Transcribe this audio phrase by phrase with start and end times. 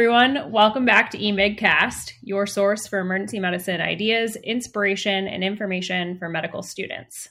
[0.00, 6.30] Everyone, welcome back to eMigCast, your source for emergency medicine ideas, inspiration, and information for
[6.30, 7.28] medical students.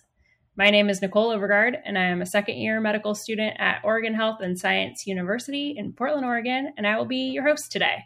[0.55, 4.13] My name is Nicole Overgard, and I am a second year medical student at Oregon
[4.13, 8.05] Health and Science University in Portland, Oregon, and I will be your host today.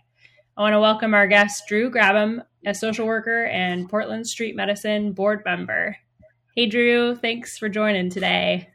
[0.56, 5.12] I want to welcome our guest, Drew Grabham, a social worker and Portland Street Medicine
[5.12, 5.98] board member.
[6.56, 8.70] Hey, Drew, thanks for joining today.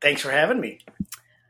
[0.00, 0.78] Thanks for having me.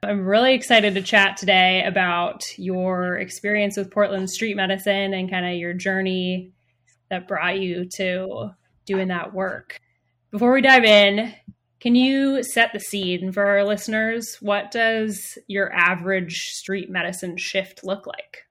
[0.07, 5.45] I'm really excited to chat today about your experience with Portland street medicine and kind
[5.45, 6.53] of your journey
[7.11, 8.51] that brought you to
[8.85, 9.81] doing that work.
[10.31, 11.35] Before we dive in,
[11.81, 14.37] can you set the scene for our listeners?
[14.41, 18.45] What does your average street medicine shift look like?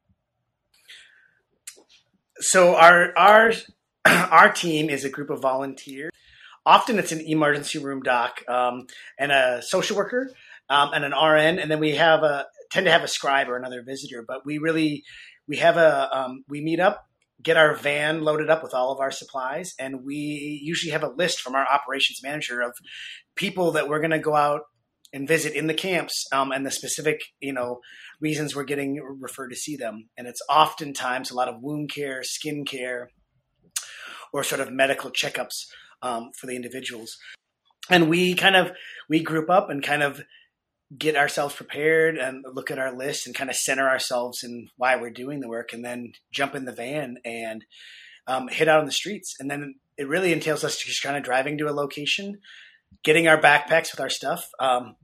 [2.41, 3.53] So our our
[4.05, 6.11] our team is a group of volunteers.
[6.65, 10.33] Often it's an emergency room doc um, and a social worker
[10.69, 13.57] um, and an RN, and then we have a tend to have a scribe or
[13.57, 14.23] another visitor.
[14.27, 15.03] But we really
[15.47, 17.05] we have a um, we meet up,
[17.41, 21.09] get our van loaded up with all of our supplies, and we usually have a
[21.09, 22.73] list from our operations manager of
[23.35, 24.61] people that we're going to go out
[25.13, 27.79] and visit in the camps um, and the specific you know
[28.19, 30.09] reasons we're getting referred to see them.
[30.17, 33.09] And it's oftentimes a lot of wound care, skin care,
[34.33, 35.65] or sort of medical checkups
[36.01, 37.17] um, for the individuals.
[37.89, 38.71] And we kind of
[39.09, 40.21] we group up and kind of
[40.97, 44.95] get ourselves prepared and look at our list and kind of center ourselves in why
[44.95, 47.65] we're doing the work and then jump in the van and
[48.27, 51.23] um, hit out on the streets and then it really entails us just kind of
[51.23, 52.39] driving to a location
[53.03, 54.95] getting our backpacks with our stuff um,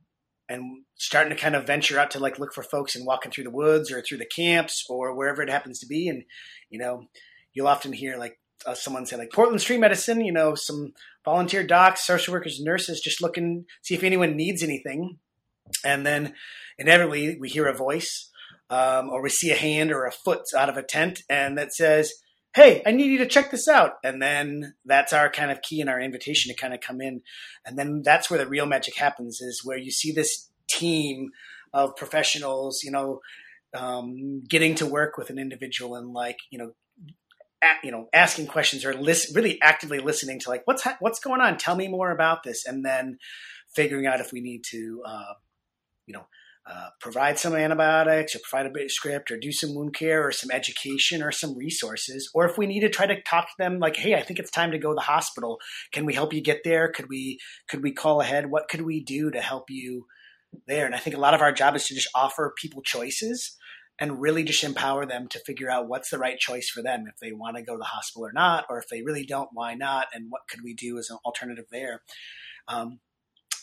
[0.50, 3.44] and starting to kind of venture out to like look for folks and walking through
[3.44, 6.24] the woods or through the camps or wherever it happens to be and
[6.70, 7.06] you know
[7.54, 10.94] you'll often hear like uh, someone say like Portland Street Medicine, you know, some
[11.26, 15.18] volunteer docs, social workers, nurses, just looking see if anyone needs anything.
[15.84, 16.34] And then
[16.78, 18.30] inevitably we hear a voice
[18.70, 21.74] um, or we see a hand or a foot out of a tent and that
[21.74, 22.12] says,
[22.54, 23.94] Hey, I need you to check this out.
[24.04, 27.22] And then that's our kind of key and our invitation to kind of come in.
[27.66, 31.30] And then that's where the real magic happens is where you see this team
[31.74, 33.22] of professionals, you know,
[33.74, 36.72] um, getting to work with an individual and like, you know,
[37.84, 41.40] you know, asking questions or listen, really actively listening to like, what's, ha- what's going
[41.40, 41.58] on?
[41.58, 42.66] Tell me more about this.
[42.66, 43.18] And then
[43.74, 45.34] figuring out if we need to, uh,
[46.12, 46.28] you know,
[46.70, 50.28] uh, provide some antibiotics or provide a bit of script or do some wound care
[50.28, 52.30] or some education or some resources.
[52.34, 54.52] Or if we need to try to talk to them like, hey, I think it's
[54.52, 55.58] time to go to the hospital.
[55.94, 56.92] Can we help you get there?
[56.92, 57.40] Could we
[57.70, 58.52] could we call ahead?
[58.52, 60.06] What could we do to help you
[60.68, 60.86] there?
[60.86, 63.58] And I think a lot of our job is to just offer people choices
[63.98, 67.20] and really just empower them to figure out what's the right choice for them if
[67.22, 69.76] they want to go to the hospital or not, or if they really don't, why
[69.76, 72.02] not, and what could we do as an alternative there.
[72.68, 73.00] Um,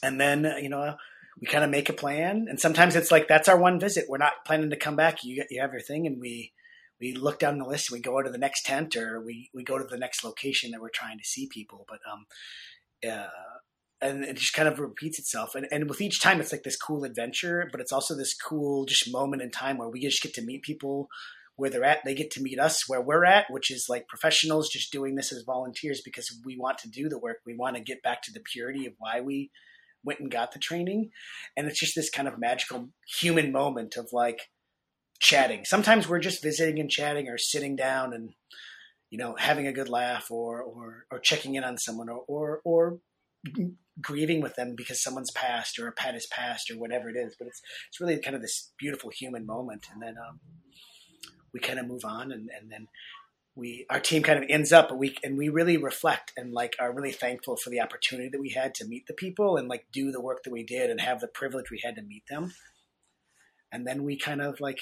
[0.03, 0.97] and then you know
[1.41, 4.07] we kind of make a plan and sometimes it's like that's our one visit.
[4.09, 5.19] We're not planning to come back.
[5.23, 6.53] You, you have your thing and we
[7.01, 9.63] we look down the list and we go to the next tent or we, we
[9.63, 11.87] go to the next location that we're trying to see people.
[11.89, 12.27] But um
[13.09, 13.29] uh,
[14.01, 15.55] and it just kind of repeats itself.
[15.55, 18.85] And, and with each time it's like this cool adventure but it's also this cool
[18.85, 21.09] just moment in time where we just get to meet people
[21.55, 22.05] where they're at.
[22.05, 25.33] They get to meet us where we're at which is like professionals just doing this
[25.33, 27.39] as volunteers because we want to do the work.
[27.47, 29.53] We want to get back to the purity of why we
[30.09, 31.11] went and got the training.
[31.57, 32.89] And it's just this kind of magical
[33.21, 34.41] human moment of like
[35.21, 35.65] chatting.
[35.65, 38.31] Sometimes we're just visiting and chatting or sitting down and,
[39.11, 42.61] you know, having a good laugh or, or, or checking in on someone or, or,
[42.65, 42.99] or
[44.01, 47.37] grieving with them because someone's passed or a pet has passed or whatever it is.
[47.39, 49.87] But it's, it's really kind of this beautiful human moment.
[49.93, 50.41] And then, um,
[51.55, 52.89] we kind of move on and, and then
[53.59, 56.77] we our team kind of ends up a week and we really reflect and like
[56.79, 59.85] are really thankful for the opportunity that we had to meet the people and like
[59.93, 62.55] do the work that we did and have the privilege we had to meet them.
[63.73, 64.79] And then we kind of like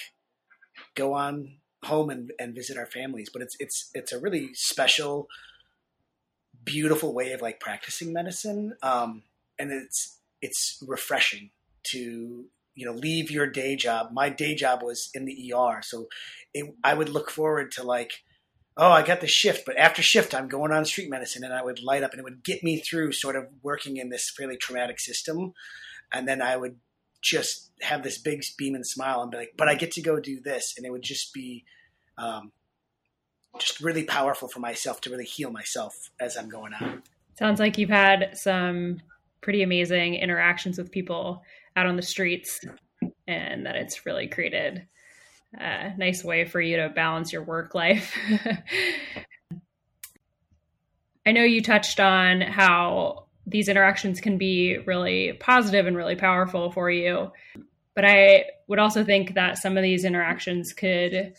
[0.94, 3.30] go on home and, and visit our families.
[3.32, 5.26] But it's it's it's a really special
[6.62, 9.22] beautiful way of like practicing medicine um,
[9.58, 11.50] and it's it's refreshing
[11.84, 12.44] to
[12.74, 14.10] you know leave your day job.
[14.12, 16.08] My day job was in the er so
[16.52, 18.22] it, i would look forward to like
[18.76, 21.62] oh, I got the shift, but after shift, I'm going on street medicine, and I
[21.62, 24.56] would light up, and it would get me through sort of working in this fairly
[24.56, 25.54] traumatic system,
[26.12, 26.76] and then I would
[27.22, 30.20] just have this big beam and smile and be like, but I get to go
[30.20, 31.64] do this, and it would just be
[32.18, 32.52] um,
[33.58, 36.98] just really powerful for myself to really heal myself as I'm going out.
[37.38, 38.98] Sounds like you've had some
[39.40, 41.42] pretty amazing interactions with people
[41.76, 42.60] out on the streets,
[43.26, 44.86] and that it's really created
[45.54, 48.16] a nice way for you to balance your work life.
[51.26, 56.70] I know you touched on how these interactions can be really positive and really powerful
[56.70, 57.32] for you.
[57.94, 61.34] but I would also think that some of these interactions could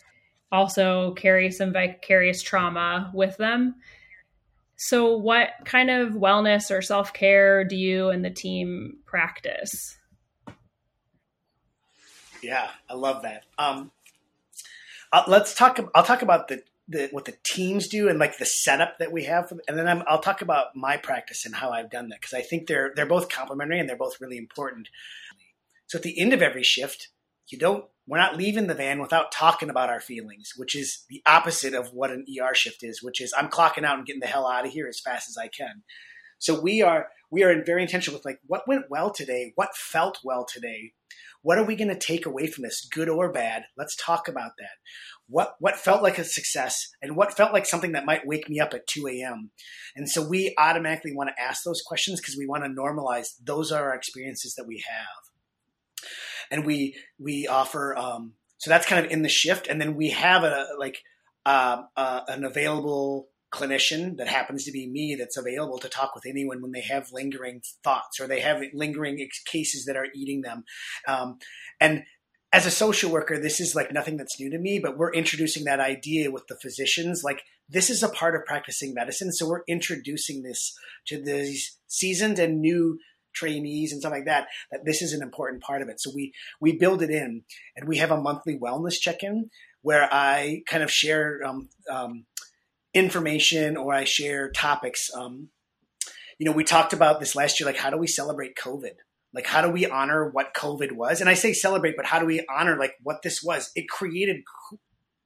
[0.50, 3.76] also carry some vicarious trauma with them.
[4.76, 9.96] So, what kind of wellness or self care do you and the team practice?
[12.42, 13.44] Yeah, I love that.
[13.58, 13.90] Um,
[15.26, 15.78] let's talk.
[15.94, 19.24] I'll talk about the, the what the teams do and like the setup that we
[19.24, 22.34] have, and then i will talk about my practice and how I've done that because
[22.34, 24.88] I think they're they're both complementary and they're both really important.
[25.86, 27.08] So at the end of every shift,
[27.48, 27.84] you don't.
[28.06, 31.92] We're not leaving the van without talking about our feelings, which is the opposite of
[31.92, 34.64] what an ER shift is, which is I'm clocking out and getting the hell out
[34.64, 35.82] of here as fast as I can.
[36.38, 40.20] So we are we are very intentional with like what went well today, what felt
[40.24, 40.92] well today,
[41.42, 43.64] what are we going to take away from this, good or bad?
[43.76, 44.76] Let's talk about that.
[45.28, 48.60] What what felt like a success and what felt like something that might wake me
[48.60, 49.50] up at 2 a.m.
[49.94, 53.70] And so we automatically want to ask those questions because we want to normalize those
[53.70, 56.08] are our experiences that we have.
[56.50, 60.10] And we we offer um, so that's kind of in the shift, and then we
[60.10, 61.02] have a like
[61.46, 66.26] uh, uh, an available clinician that happens to be me that's available to talk with
[66.26, 70.64] anyone when they have lingering thoughts or they have lingering cases that are eating them.
[71.06, 71.38] Um,
[71.80, 72.04] and
[72.52, 75.64] as a social worker, this is like nothing that's new to me, but we're introducing
[75.64, 77.22] that idea with the physicians.
[77.22, 79.32] Like this is a part of practicing medicine.
[79.32, 80.74] So we're introducing this
[81.08, 82.98] to these seasoned and new
[83.34, 86.00] trainees and stuff like that, that this is an important part of it.
[86.00, 87.42] So we, we build it in
[87.76, 89.50] and we have a monthly wellness check-in
[89.82, 92.24] where I kind of share um, um,
[92.94, 95.10] information or I share topics.
[95.14, 95.48] Um,
[96.38, 98.94] you know, we talked about this last year, like how do we celebrate COVID?
[99.34, 101.20] Like how do we honor what COVID was?
[101.20, 103.70] And I say celebrate, but how do we honor like what this was?
[103.74, 104.38] It created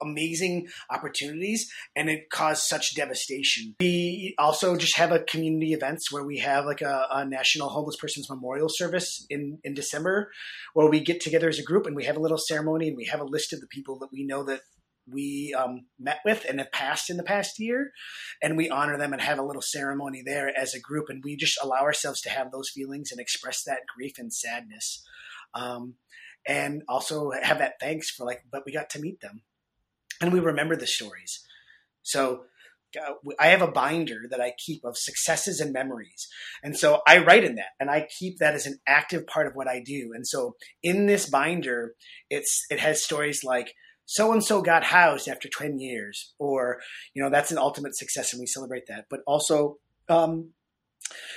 [0.02, 3.74] amazing opportunities and it caused such devastation.
[3.80, 7.96] We also just have a community events where we have like a, a, national homeless
[7.96, 10.30] persons memorial service in, in December
[10.74, 13.06] where we get together as a group and we have a little ceremony and we
[13.06, 14.62] have a list of the people that we know that
[15.10, 17.92] we um, met with and have passed in the past year,
[18.42, 21.36] and we honor them and have a little ceremony there as a group, and we
[21.36, 25.04] just allow ourselves to have those feelings and express that grief and sadness,
[25.54, 25.94] um,
[26.46, 29.42] and also have that thanks for like, but we got to meet them,
[30.20, 31.44] and we remember the stories.
[32.02, 32.44] So
[33.00, 36.28] uh, I have a binder that I keep of successes and memories.
[36.62, 39.54] And so I write in that and I keep that as an active part of
[39.54, 40.10] what I do.
[40.14, 41.94] And so in this binder,
[42.28, 43.72] it's, it has stories like
[44.12, 46.80] so and so got housed after 10 years or
[47.14, 49.06] you know that's an ultimate success and we celebrate that.
[49.08, 49.78] But also
[50.10, 50.50] um,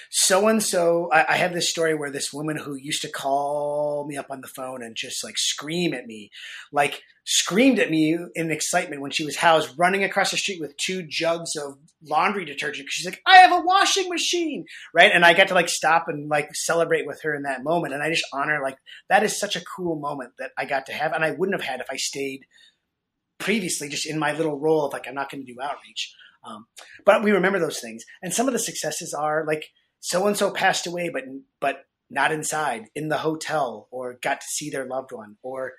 [0.10, 4.18] so and so I have this story where this woman who used to call me
[4.18, 6.30] up on the phone and just like scream at me
[6.72, 10.78] like screamed at me in excitement when she was housed running across the street with
[10.78, 11.78] two jugs of
[12.08, 14.64] laundry detergent she's like i have a washing machine
[14.94, 15.12] right?
[15.12, 18.04] And i got to like stop and like celebrate with her in that moment and
[18.04, 18.78] i just honor like
[19.10, 21.68] that is such a cool moment that i got to have and i wouldn't have
[21.68, 22.46] had if i stayed
[23.40, 26.14] previously just in my little role of like i'm not going to do outreach
[26.46, 26.68] um,
[27.06, 29.66] but we remember those things, and some of the successes are like
[30.00, 31.24] so and so passed away, but
[31.60, 35.74] but not inside in the hotel, or got to see their loved one, or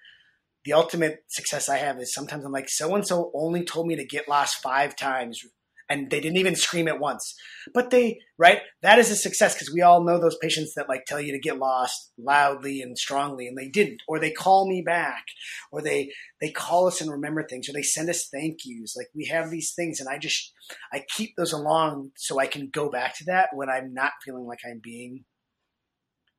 [0.65, 3.97] the ultimate success I have is sometimes I'm like so and so only told me
[3.97, 5.41] to get lost five times
[5.89, 7.35] and they didn't even scream at once.
[7.73, 8.61] But they, right?
[8.83, 11.39] That is a success because we all know those patients that like tell you to
[11.39, 15.25] get lost loudly and strongly and they didn't, or they call me back,
[15.71, 18.95] or they they call us and remember things, or they send us thank yous.
[18.97, 20.53] Like we have these things, and I just
[20.93, 24.47] I keep those along so I can go back to that when I'm not feeling
[24.47, 25.25] like I'm being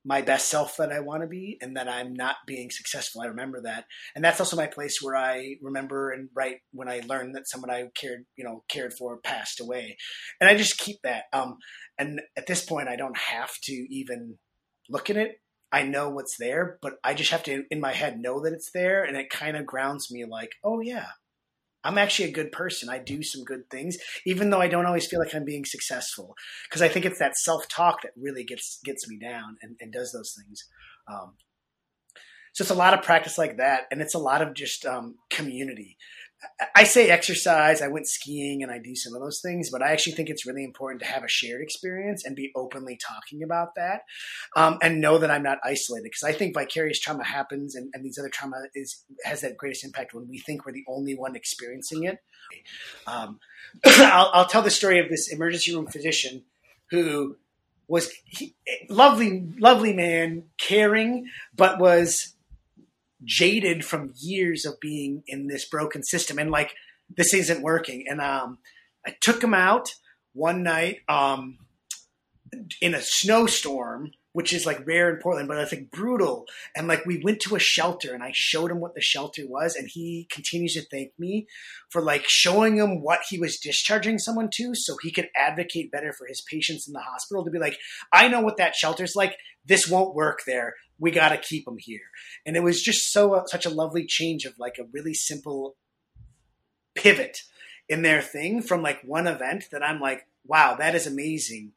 [0.07, 3.21] my best self that I want to be and that I'm not being successful.
[3.21, 3.83] I remember that.
[4.15, 7.69] And that's also my place where I remember and write when I learned that someone
[7.69, 9.97] I cared, you know, cared for passed away.
[10.39, 11.25] And I just keep that.
[11.33, 11.57] Um,
[11.97, 14.37] and at this point, I don't have to even
[14.89, 15.41] look at it.
[15.73, 18.71] I know what's there, but I just have to, in my head, know that it's
[18.71, 19.03] there.
[19.03, 21.07] And it kind of grounds me like, oh, yeah,
[21.87, 22.89] I'm actually a good person.
[22.89, 26.35] I do some good things, even though I don't always feel like I'm being successful.
[26.67, 29.91] Because I think it's that self talk that really gets gets me down and, and
[29.91, 30.65] does those things.
[31.09, 31.35] Um,
[32.53, 35.15] so it's a lot of practice like that, and it's a lot of just um,
[35.29, 35.95] community.
[36.75, 39.91] I say exercise, I went skiing and I do some of those things, but I
[39.91, 43.73] actually think it's really important to have a shared experience and be openly talking about
[43.75, 44.01] that
[44.55, 48.05] um, and know that I'm not isolated because I think vicarious trauma happens and, and,
[48.05, 51.35] these other trauma is has that greatest impact when we think we're the only one
[51.35, 52.19] experiencing it.
[53.07, 53.39] Um,
[53.85, 56.43] I'll, I'll, tell the story of this emergency room physician
[56.91, 57.37] who
[57.87, 58.55] was he,
[58.89, 62.35] lovely, lovely man, caring, but was
[63.23, 66.73] jaded from years of being in this broken system and like
[67.15, 68.05] this isn't working.
[68.07, 68.59] And um,
[69.05, 69.89] I took him out
[70.33, 71.57] one night um,
[72.81, 76.45] in a snowstorm which is like rare in Portland, but it's like brutal.
[76.75, 79.75] And like we went to a shelter and I showed him what the shelter was,
[79.75, 81.47] and he continues to thank me
[81.89, 86.13] for like showing him what he was discharging someone to so he could advocate better
[86.13, 87.79] for his patients in the hospital to be like,
[88.13, 89.35] I know what that shelter's like.
[89.65, 90.75] This won't work there.
[90.99, 92.09] We got to keep him here.
[92.45, 95.75] And it was just so uh, such a lovely change of like a really simple
[96.95, 97.39] pivot
[97.87, 101.73] in their thing from like one event that I'm like, wow, that is amazing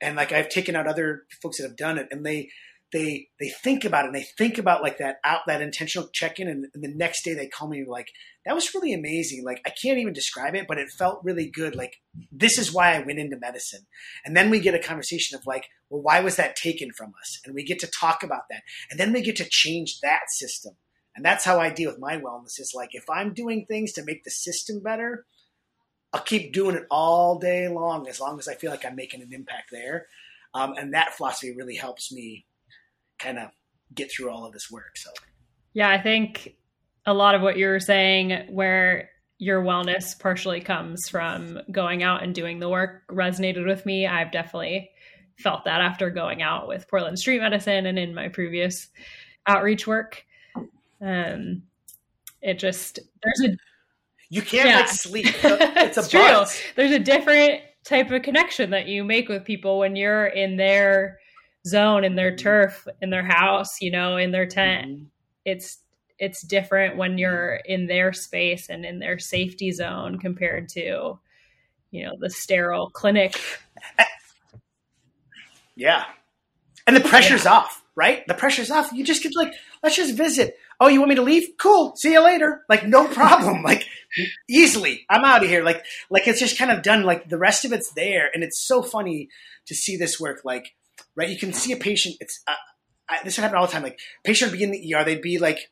[0.00, 2.50] and like I've taken out other folks that have done it, and they
[2.94, 6.48] they they think about it and they think about like that out that intentional check-in
[6.48, 8.06] and, and, the next day they call me like
[8.46, 9.44] that was really amazing.
[9.44, 11.74] Like i can't even describe it but it felt really good.
[11.74, 11.96] Like
[12.30, 13.86] this is why i went into medicine.
[14.24, 17.40] And then we get a conversation of like well why was that taken from us?
[17.44, 18.62] And we get to talk about that.
[18.90, 20.74] And then we get to change that system.
[21.16, 24.04] And that's how i deal with my wellness is like if i'm doing things to
[24.04, 25.26] make the system better
[26.12, 29.20] I'll keep doing it all day long as long as I feel like I'm making
[29.20, 30.06] an impact there.
[30.54, 32.46] Um, and that philosophy really helps me
[33.18, 33.50] kind of
[33.94, 34.96] get through all of this work.
[34.96, 35.10] So,
[35.72, 36.56] yeah, I think
[37.06, 42.22] a lot of what you were saying, where your wellness partially comes from going out
[42.22, 44.06] and doing the work, resonated with me.
[44.06, 44.90] I've definitely
[45.38, 48.88] felt that after going out with Portland Street Medicine and in my previous
[49.46, 50.24] outreach work.
[51.00, 51.62] Um,
[52.40, 53.56] it just there's a
[54.30, 54.76] you can't yeah.
[54.80, 55.26] like sleep.
[55.44, 56.44] It's, a it's true.
[56.76, 61.18] There's a different type of connection that you make with people when you're in their
[61.66, 62.42] zone, in their mm-hmm.
[62.44, 64.90] turf, in their house, you know, in their tent.
[64.90, 65.04] Mm-hmm.
[65.44, 65.78] It's
[66.18, 71.18] it's different when you're in their space and in their safety zone compared to,
[71.90, 73.40] you know, the sterile clinic.
[75.76, 76.04] Yeah.
[76.86, 77.52] And the pressure's yeah.
[77.52, 78.26] off, right?
[78.26, 78.92] The pressure's off.
[78.92, 79.52] You just get like,
[79.82, 80.56] let's just visit.
[80.80, 81.48] Oh, you want me to leave?
[81.58, 81.94] Cool.
[81.96, 82.62] See you later.
[82.68, 83.62] Like, no problem.
[83.64, 83.86] like,
[84.48, 85.06] easily.
[85.08, 85.62] I'm out of here.
[85.62, 87.04] Like, like it's just kind of done.
[87.04, 89.28] Like the rest of it's there, and it's so funny
[89.66, 90.42] to see this work.
[90.44, 90.74] Like,
[91.16, 91.28] right?
[91.28, 92.16] You can see a patient.
[92.20, 92.54] It's uh,
[93.08, 93.82] I, this would happen all the time.
[93.82, 95.04] Like, patient would be in the ER.
[95.04, 95.70] They'd be like,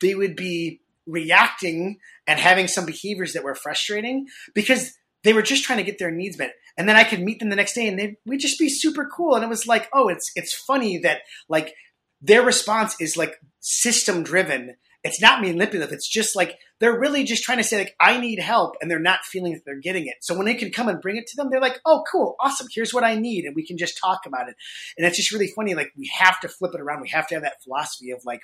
[0.00, 5.64] they would be reacting and having some behaviors that were frustrating because they were just
[5.64, 6.54] trying to get their needs met.
[6.76, 9.06] And then I could meet them the next day, and they we'd just be super
[9.06, 9.34] cool.
[9.34, 11.74] And it was like, oh, it's it's funny that like
[12.20, 14.76] their response is like system driven.
[15.06, 15.92] It's not manipulative.
[15.92, 18.98] It's just like they're really just trying to say like I need help, and they're
[18.98, 20.16] not feeling that they're getting it.
[20.20, 22.66] So when they can come and bring it to them, they're like, oh, cool, awesome.
[22.72, 24.56] Here's what I need, and we can just talk about it.
[24.98, 25.74] And it's just really funny.
[25.74, 27.00] Like we have to flip it around.
[27.00, 28.42] We have to have that philosophy of like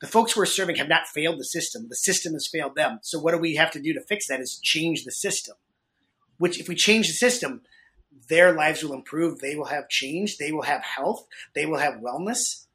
[0.00, 1.86] the folks we're serving have not failed the system.
[1.88, 3.00] The system has failed them.
[3.02, 4.40] So what do we have to do to fix that?
[4.40, 5.56] Is change the system.
[6.38, 7.62] Which if we change the system,
[8.28, 9.40] their lives will improve.
[9.40, 10.36] They will have change.
[10.36, 11.26] They will have health.
[11.54, 12.65] They will have wellness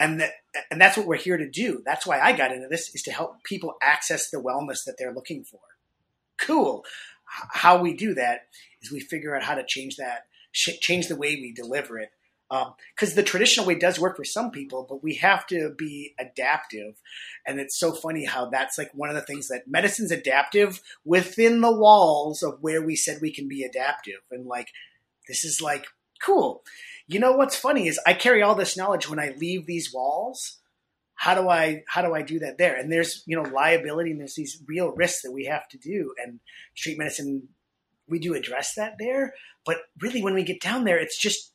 [0.00, 0.32] and that
[0.70, 1.82] and that's what we're here to do.
[1.84, 5.14] That's why I got into this is to help people access the wellness that they're
[5.14, 5.60] looking for.
[6.40, 6.84] Cool.
[7.26, 8.46] How we do that
[8.82, 12.10] is we figure out how to change that, change the way we deliver it.
[12.48, 16.14] Because um, the traditional way does work for some people, but we have to be
[16.18, 16.94] adaptive.
[17.46, 21.60] And it's so funny how that's like one of the things that medicine's adaptive within
[21.60, 24.22] the walls of where we said we can be adaptive.
[24.32, 24.70] And like,
[25.28, 25.86] this is like,
[26.20, 26.64] cool
[27.10, 30.58] you know what's funny is I carry all this knowledge when I leave these walls.
[31.16, 32.76] How do I how do I do that there?
[32.76, 36.14] And there's you know liability and there's these real risks that we have to do.
[36.22, 36.38] And
[36.76, 37.48] street medicine,
[38.08, 39.34] we do address that there.
[39.66, 41.52] But really, when we get down there, it's just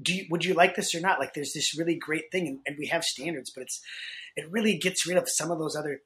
[0.00, 1.18] do you, would you like this or not?
[1.18, 3.80] Like there's this really great thing, and, and we have standards, but it's
[4.36, 6.02] it really gets rid of some of those other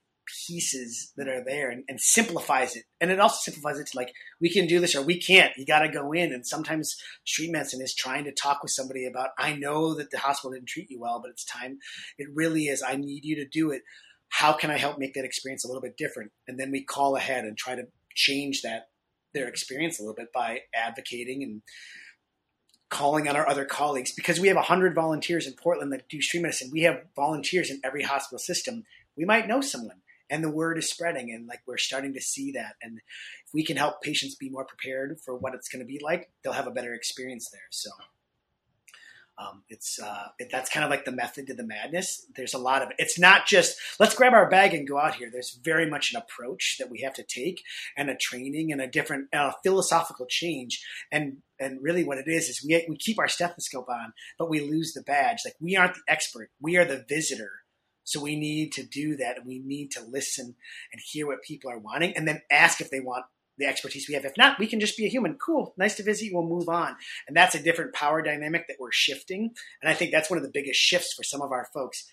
[0.47, 2.85] pieces that are there and, and, simplifies it.
[3.00, 5.52] And it also simplifies it to like, we can do this or we can't.
[5.57, 6.33] You got to go in.
[6.33, 10.19] And sometimes street medicine is trying to talk with somebody about, I know that the
[10.19, 11.79] hospital didn't treat you well, but it's time.
[12.19, 12.83] It really is.
[12.83, 13.83] I need you to do it.
[14.29, 16.33] How can I help make that experience a little bit different?
[16.49, 18.88] And then we call ahead and try to change that,
[19.35, 21.62] their experience a little bit by advocating and
[22.93, 26.43] calling on our other colleagues because we have 100 volunteers in Portland that do street
[26.43, 26.69] medicine.
[26.71, 28.85] We have volunteers in every hospital system.
[29.17, 30.01] We might know someone
[30.32, 33.64] and the word is spreading and like we're starting to see that and if we
[33.64, 36.66] can help patients be more prepared for what it's going to be like they'll have
[36.66, 37.90] a better experience there so
[39.38, 42.26] um, it's uh, it, that's kind of like the method to the madness.
[42.36, 45.14] There's a lot of it it's not just let's grab our bag and go out
[45.14, 45.30] here.
[45.32, 47.62] There's very much an approach that we have to take
[47.96, 52.48] and a training and a different uh, philosophical change and and really what it is
[52.48, 55.38] is we, we keep our stethoscope on but we lose the badge.
[55.44, 56.50] Like we aren't the expert.
[56.60, 57.62] We are the visitor
[58.04, 59.38] so we need to do that.
[59.38, 60.54] And we need to listen
[60.92, 63.25] and hear what people are wanting and then ask if they want
[63.59, 64.25] the expertise we have.
[64.25, 65.35] If not, we can just be a human.
[65.35, 65.75] Cool.
[65.76, 66.32] Nice to visit you.
[66.35, 66.97] We'll move on.
[67.28, 69.50] And that's a different power dynamic that we're shifting.
[69.82, 72.06] And I think that's one of the biggest shifts for some of our folks.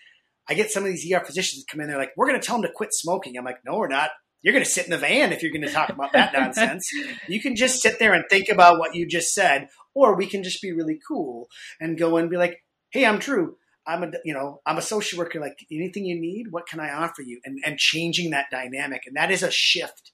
[0.48, 2.56] I get some of these ER physicians come in, they're like, we're going to tell
[2.56, 3.38] them to quit smoking.
[3.38, 4.10] I'm like, no, we're not.
[4.42, 6.90] You're going to sit in the van if you're going to talk about that nonsense.
[7.28, 10.44] You can just sit there and think about what you just said, or we can
[10.44, 11.48] just be really cool
[11.80, 13.58] and go and be like, hey, I'm Drew.
[13.90, 15.40] I'm a you know I'm a social worker.
[15.40, 17.42] Like anything you need, what can I offer you?
[17.44, 20.12] And and changing that dynamic, and that is a shift,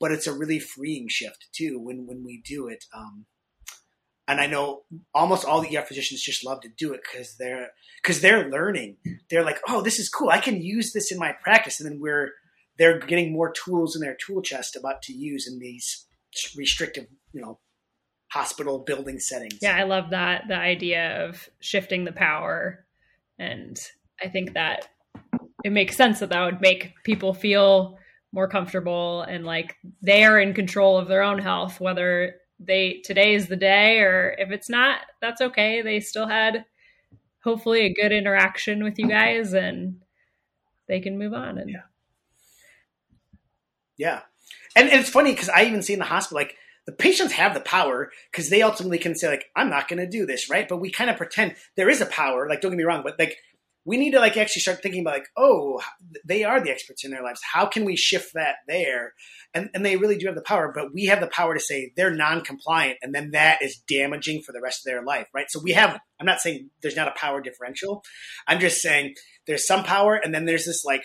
[0.00, 2.84] but it's a really freeing shift too when when we do it.
[2.96, 3.26] Um,
[4.26, 4.82] and I know
[5.14, 7.70] almost all the ER physicians just love to do it because they're
[8.02, 8.96] because they're learning.
[9.28, 10.30] They're like, oh, this is cool.
[10.30, 12.30] I can use this in my practice, and then we're
[12.78, 16.06] they're getting more tools in their tool chest about to use in these
[16.56, 17.58] restrictive, you know,
[18.32, 19.58] hospital building settings.
[19.60, 22.86] Yeah, I love that the idea of shifting the power
[23.38, 23.78] and
[24.22, 24.88] I think that
[25.64, 27.98] it makes sense that that would make people feel
[28.32, 33.34] more comfortable and like they are in control of their own health, whether they today
[33.34, 35.82] is the day or if it's not, that's okay.
[35.82, 36.64] They still had
[37.44, 40.00] hopefully a good interaction with you guys and
[40.88, 41.82] they can move on and yeah.
[43.96, 44.20] Yeah.
[44.74, 47.54] And, and it's funny because I even see in the hospital, like the patients have
[47.54, 50.68] the power because they ultimately can say like i'm not going to do this right?
[50.68, 53.18] But we kind of pretend there is a power like don't get me wrong but
[53.18, 53.36] like
[53.84, 55.80] we need to like actually start thinking about like oh
[56.24, 57.40] they are the experts in their lives.
[57.52, 59.12] How can we shift that there?
[59.54, 61.92] And, and they really do have the power but we have the power to say
[61.96, 65.46] they're non-compliant and then that is damaging for the rest of their life right?
[65.50, 68.04] So we have i'm not saying there's not a power differential.
[68.46, 69.14] I'm just saying
[69.46, 71.02] there's some power and then there's this like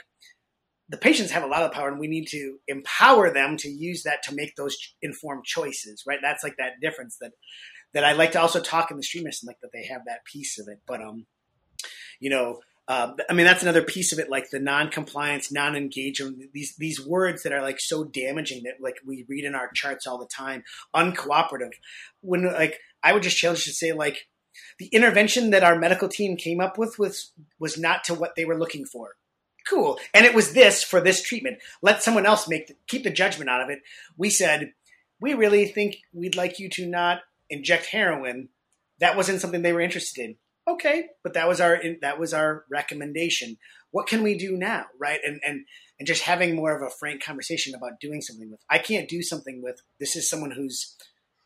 [0.90, 4.04] the patients have a lot of power and we need to empower them to use
[4.04, 7.32] that to make those informed choices right that's like that difference that
[7.94, 10.26] that i like to also talk in the stream and like that they have that
[10.26, 11.26] piece of it but um
[12.20, 16.54] you know uh, I mean that's another piece of it, like the non-compliance, non-engagement.
[16.54, 20.08] These these words that are like so damaging that like we read in our charts
[20.08, 20.64] all the time.
[20.96, 21.74] Uncooperative.
[22.22, 24.30] When like I would just challenge to say like
[24.80, 28.46] the intervention that our medical team came up with was was not to what they
[28.46, 29.16] were looking for
[29.70, 30.00] cool.
[30.14, 31.58] And it was this for this treatment.
[31.82, 33.80] Let someone else make the, keep the judgment out of it.
[34.18, 34.74] We said,
[35.20, 38.50] we really think we'd like you to not inject heroin.
[39.00, 40.36] That wasn't something they were interested in.
[40.68, 43.58] Okay, but that was our that was our recommendation.
[43.92, 45.20] What can we do now, right?
[45.24, 45.66] And and
[45.98, 48.60] and just having more of a frank conversation about doing something with.
[48.70, 49.82] I can't do something with.
[49.98, 50.98] This is someone who's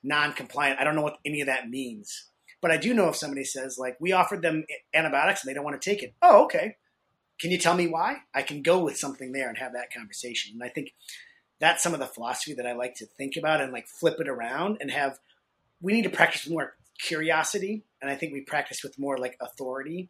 [0.04, 0.80] non-compliant.
[0.80, 2.30] I don't know what any of that means.
[2.64, 5.64] But I do know if somebody says like we offered them antibiotics and they don't
[5.64, 6.16] want to take it.
[6.24, 6.78] Oh, okay
[7.42, 8.18] can you tell me why?
[8.36, 10.54] I can go with something there and have that conversation.
[10.54, 10.94] And I think
[11.60, 14.28] that's some of the philosophy that I like to think about and like flip it
[14.28, 15.18] around and have.
[15.82, 20.10] We need to practice more curiosity, and I think we practice with more like authority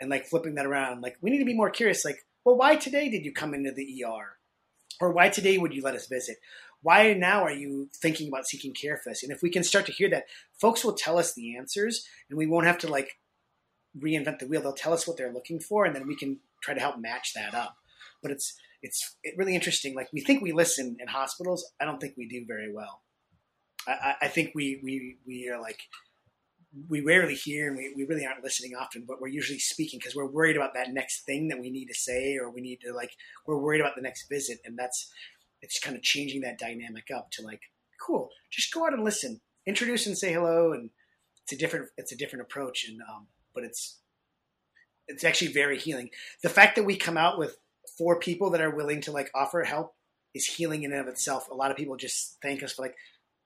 [0.00, 1.02] and like flipping that around.
[1.02, 2.04] Like we need to be more curious.
[2.04, 4.38] Like, well, why today did you come into the ER,
[5.00, 6.38] or why today would you let us visit?
[6.80, 9.22] Why now are you thinking about seeking care for this?
[9.22, 10.24] And if we can start to hear that,
[10.58, 13.18] folks will tell us the answers, and we won't have to like
[13.98, 14.62] reinvent the wheel.
[14.62, 17.32] They'll tell us what they're looking for, and then we can try to help match
[17.34, 17.76] that up.
[18.22, 19.94] But it's it's really interesting.
[19.94, 21.64] Like we think we listen in hospitals.
[21.80, 23.02] I don't think we do very well.
[23.86, 25.80] I, I think we we we are like
[26.88, 30.16] we rarely hear and we, we really aren't listening often, but we're usually speaking because
[30.16, 32.92] we're worried about that next thing that we need to say or we need to
[32.92, 33.12] like
[33.46, 35.12] we're worried about the next visit and that's
[35.62, 37.60] it's kind of changing that dynamic up to like
[38.04, 40.90] cool just go out and listen introduce and say hello and
[41.42, 44.00] it's a different it's a different approach and um, but it's
[45.08, 46.10] it's actually very healing.
[46.42, 47.56] The fact that we come out with
[47.98, 49.94] four people that are willing to like offer help
[50.34, 51.48] is healing in and of itself.
[51.50, 52.96] A lot of people just thank us for like,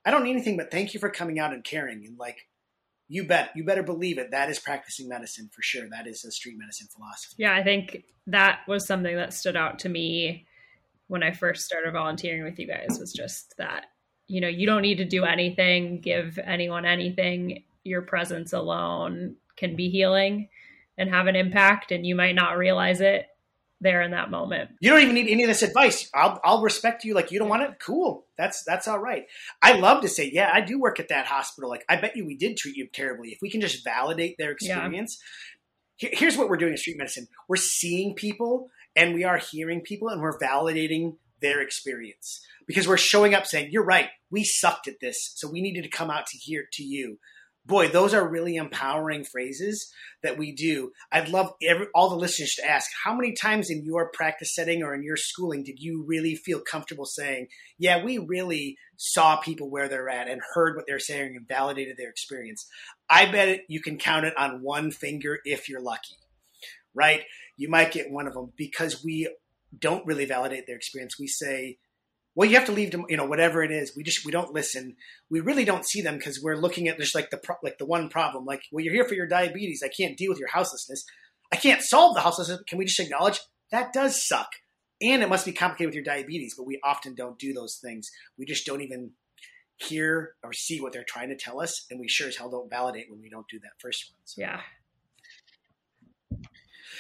[0.05, 2.05] I don't need anything but thank you for coming out and caring.
[2.07, 2.38] And like,
[3.09, 4.31] you bet, you better believe it.
[4.31, 5.88] That is practicing medicine for sure.
[5.88, 7.37] That is a street medicine philosophy.
[7.38, 10.47] Yeah, I think that was something that stood out to me
[11.09, 13.87] when I first started volunteering with you guys was just that,
[14.27, 17.64] you know, you don't need to do anything, give anyone anything.
[17.83, 20.49] Your presence alone can be healing
[20.98, 23.26] and have an impact and you might not realize it
[23.80, 24.70] there in that moment.
[24.80, 26.11] You don't even need any of this advice.
[26.12, 27.14] I'll, I'll respect you.
[27.14, 27.78] Like you don't want it.
[27.80, 28.26] Cool.
[28.37, 29.26] That's, that's all right.
[29.62, 31.70] I love to say, yeah, I do work at that hospital.
[31.70, 33.28] Like I bet you we did treat you terribly.
[33.28, 35.18] If we can just validate their experience.
[36.00, 36.11] Yeah.
[36.12, 37.28] Here's what we're doing in street medicine.
[37.48, 42.96] We're seeing people and we are hearing people and we're validating their experience because we're
[42.96, 44.08] showing up saying, you're right.
[44.30, 45.32] We sucked at this.
[45.37, 47.18] So we needed to come out to here to you
[47.68, 50.90] boy, those are really empowering phrases that we do.
[51.12, 54.83] I'd love every, all the listeners to ask how many times in your practice setting
[54.83, 59.70] or in your schooling did you really feel comfortable saying, yeah, we really saw people
[59.70, 62.66] where they're at and heard what they're saying and validated their experience?
[63.09, 66.16] I bet you can count it on one finger if you're lucky,
[66.94, 67.22] right?
[67.59, 69.28] You might get one of them because we
[69.78, 71.18] don't really validate their experience.
[71.18, 71.76] We say,
[72.38, 73.96] well, you have to leave them, you know, whatever it is.
[73.96, 74.94] We just we don't listen.
[75.29, 77.85] We really don't see them because we're looking at just like the pro- like the
[77.85, 78.44] one problem.
[78.44, 79.83] Like, well, you're here for your diabetes.
[79.85, 81.05] I can't deal with your houselessness.
[81.53, 82.62] I can't solve the houselessness.
[82.68, 83.40] Can we just acknowledge
[83.72, 84.51] that does suck?
[85.03, 88.09] And it must be complicated with your diabetes, but we often don't do those things.
[88.38, 89.11] We just don't even
[89.74, 92.70] hear or see what they're trying to tell us, and we sure as hell don't
[92.70, 94.20] validate when we don't do that first one.
[94.27, 94.42] So.
[94.42, 94.61] Yeah,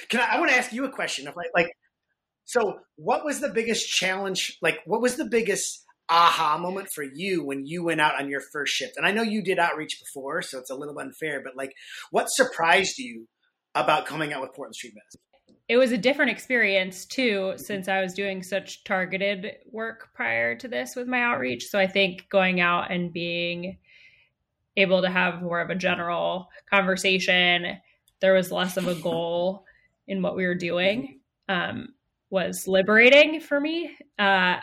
[0.08, 1.76] Can I, I want to ask you a question of like, like,
[2.48, 4.56] so what was the biggest challenge?
[4.62, 8.40] Like, what was the biggest aha moment for you when you went out on your
[8.40, 8.96] first shift?
[8.96, 11.74] And I know you did outreach before, so it's a little unfair, but like,
[12.10, 13.28] what surprised you
[13.74, 15.20] about coming out with Portland Street Medicine?
[15.68, 20.68] It was a different experience too, since I was doing such targeted work prior to
[20.68, 21.66] this with my outreach.
[21.66, 23.76] So I think going out and being
[24.78, 27.76] able to have more of a general conversation,
[28.22, 29.66] there was less of a goal
[30.06, 31.88] in what we were doing, um,
[32.30, 33.96] was liberating for me.
[34.18, 34.56] Uh,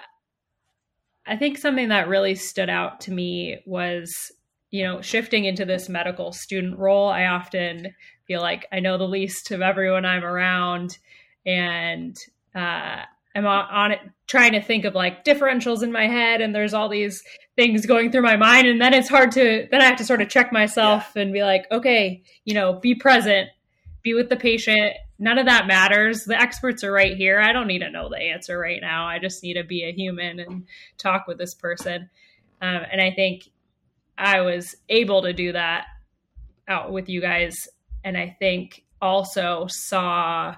[1.27, 4.31] I think something that really stood out to me was,
[4.69, 7.09] you know, shifting into this medical student role.
[7.09, 7.93] I often
[8.27, 10.97] feel like I know the least of everyone I'm around,
[11.45, 12.15] and
[12.53, 13.01] uh,
[13.35, 16.89] I'm on it trying to think of like differentials in my head, and there's all
[16.89, 17.23] these
[17.55, 20.21] things going through my mind, and then it's hard to then I have to sort
[20.21, 21.23] of check myself yeah.
[21.23, 23.49] and be like, okay, you know, be present,
[24.03, 24.93] be with the patient.
[25.17, 26.25] None of that matters.
[26.25, 27.39] The experts are right here.
[27.39, 29.07] I don't need to know the answer right now.
[29.07, 30.65] I just need to be a human and
[30.97, 32.09] talk with this person.
[32.61, 33.49] Um, and I think
[34.17, 35.85] I was able to do that
[36.67, 37.67] out with you guys.
[38.03, 40.55] And I think also saw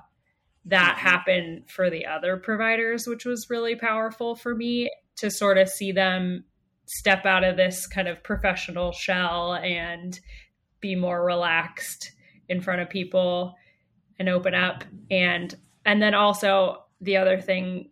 [0.65, 5.70] that happen for the other providers, which was really powerful for me to sort of
[5.70, 6.43] see them
[6.86, 10.20] step out of this kind of professional shell and
[10.80, 12.12] be more relaxed
[12.50, 13.56] in front of people
[14.19, 14.84] and open up.
[15.10, 15.53] And
[15.86, 17.89] and then also the other thing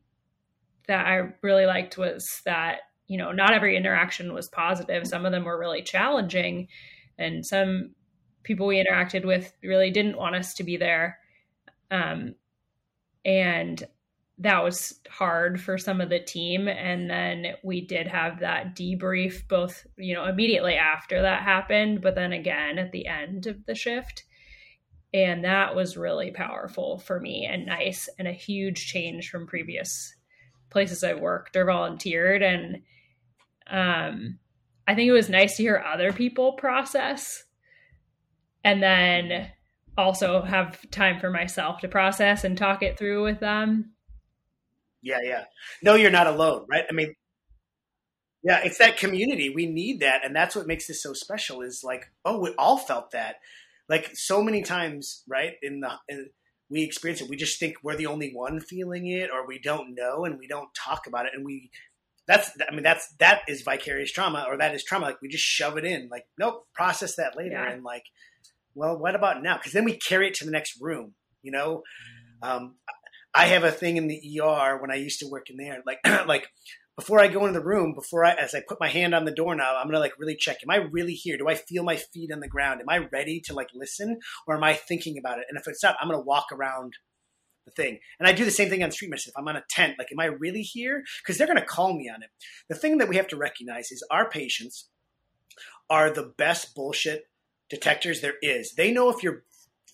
[0.88, 5.08] that I really liked was that you know not every interaction was positive.
[5.08, 6.68] Some of them were really challenging
[7.18, 7.92] and some
[8.44, 11.18] people we interacted with really didn't want us to be there.
[11.90, 12.36] Um,
[13.24, 13.84] and
[14.38, 16.68] that was hard for some of the team.
[16.68, 22.16] And then we did have that debrief both you know immediately after that happened but
[22.16, 24.25] then again at the end of the shift
[25.16, 30.14] and that was really powerful for me and nice and a huge change from previous
[30.70, 32.44] places I've worked or volunteered.
[32.44, 32.82] And
[33.66, 34.40] um,
[34.86, 37.46] I think it was nice to hear other people process
[38.62, 39.50] and then
[39.98, 43.94] also have time for myself to process and talk it through with them.
[45.02, 45.46] Yeah, yeah.
[45.82, 46.84] No, you're not alone, right?
[46.90, 47.14] I mean,
[48.44, 49.50] yeah, it's that community.
[49.50, 50.26] We need that.
[50.26, 53.38] And that's what makes this so special is like, oh, we all felt that
[53.90, 55.54] like so many times, right?
[55.62, 56.30] In the in,
[56.70, 59.96] we experience it, we just think we're the only one feeling it, or we don't
[59.96, 61.70] know, and we don't talk about it, and we.
[62.28, 65.44] That's I mean that's that is vicarious trauma or that is trauma like we just
[65.44, 67.72] shove it in like nope process that later yeah.
[67.72, 68.02] and like
[68.74, 71.84] well what about now because then we carry it to the next room you know
[72.42, 72.78] um,
[73.32, 76.00] I have a thing in the ER when I used to work in there like
[76.28, 76.48] like
[76.98, 79.32] before I go into the room, before I, as I put my hand on the
[79.32, 80.58] doorknob, I'm gonna like really check.
[80.64, 81.38] Am I really here?
[81.38, 82.82] Do I feel my feet on the ground?
[82.82, 85.46] Am I ready to like listen, or am I thinking about it?
[85.50, 86.94] And if it's not, I'm gonna walk around
[87.66, 88.00] the thing.
[88.20, 89.34] And I do the same thing on street medicine.
[89.36, 91.04] If I'm on a tent, like, am I really here?
[91.22, 92.30] Because they're gonna call me on it.
[92.70, 94.90] The thing that we have to recognize is our patients
[95.90, 97.26] are the best bullshit
[97.70, 98.74] detectors there is.
[98.76, 99.44] They know if you're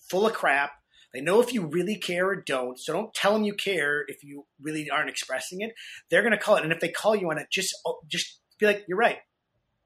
[0.08, 0.72] full of crap
[1.12, 2.78] they know if you really care or don't.
[2.78, 5.74] So don't tell them you care if you really aren't expressing it.
[6.08, 6.64] They're going to call it.
[6.64, 9.18] And if they call you on it, just oh, just be like, "You're right.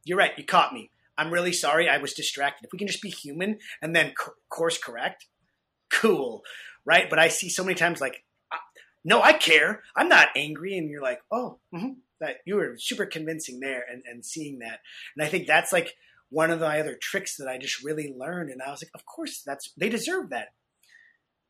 [0.05, 0.33] You're right.
[0.37, 0.91] You caught me.
[1.19, 1.89] I'm really sorry.
[1.89, 5.27] I was distracted." If we can just be human and then co- course correct,
[5.91, 6.43] cool,
[6.85, 7.11] right?
[7.11, 8.25] But I see so many times like,
[9.05, 9.83] "No, I care.
[9.97, 11.95] I'm not angry," and you're like, "Oh, mm-hmm.
[12.21, 14.79] that you were super convincing there," and and seeing that,
[15.17, 15.97] and I think that's like
[16.31, 18.51] one of the other tricks that I just really learned.
[18.51, 20.49] And I was like, of course, that's they deserve that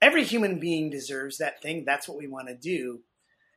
[0.01, 1.85] every human being deserves that thing.
[1.85, 3.01] That's what we want to do.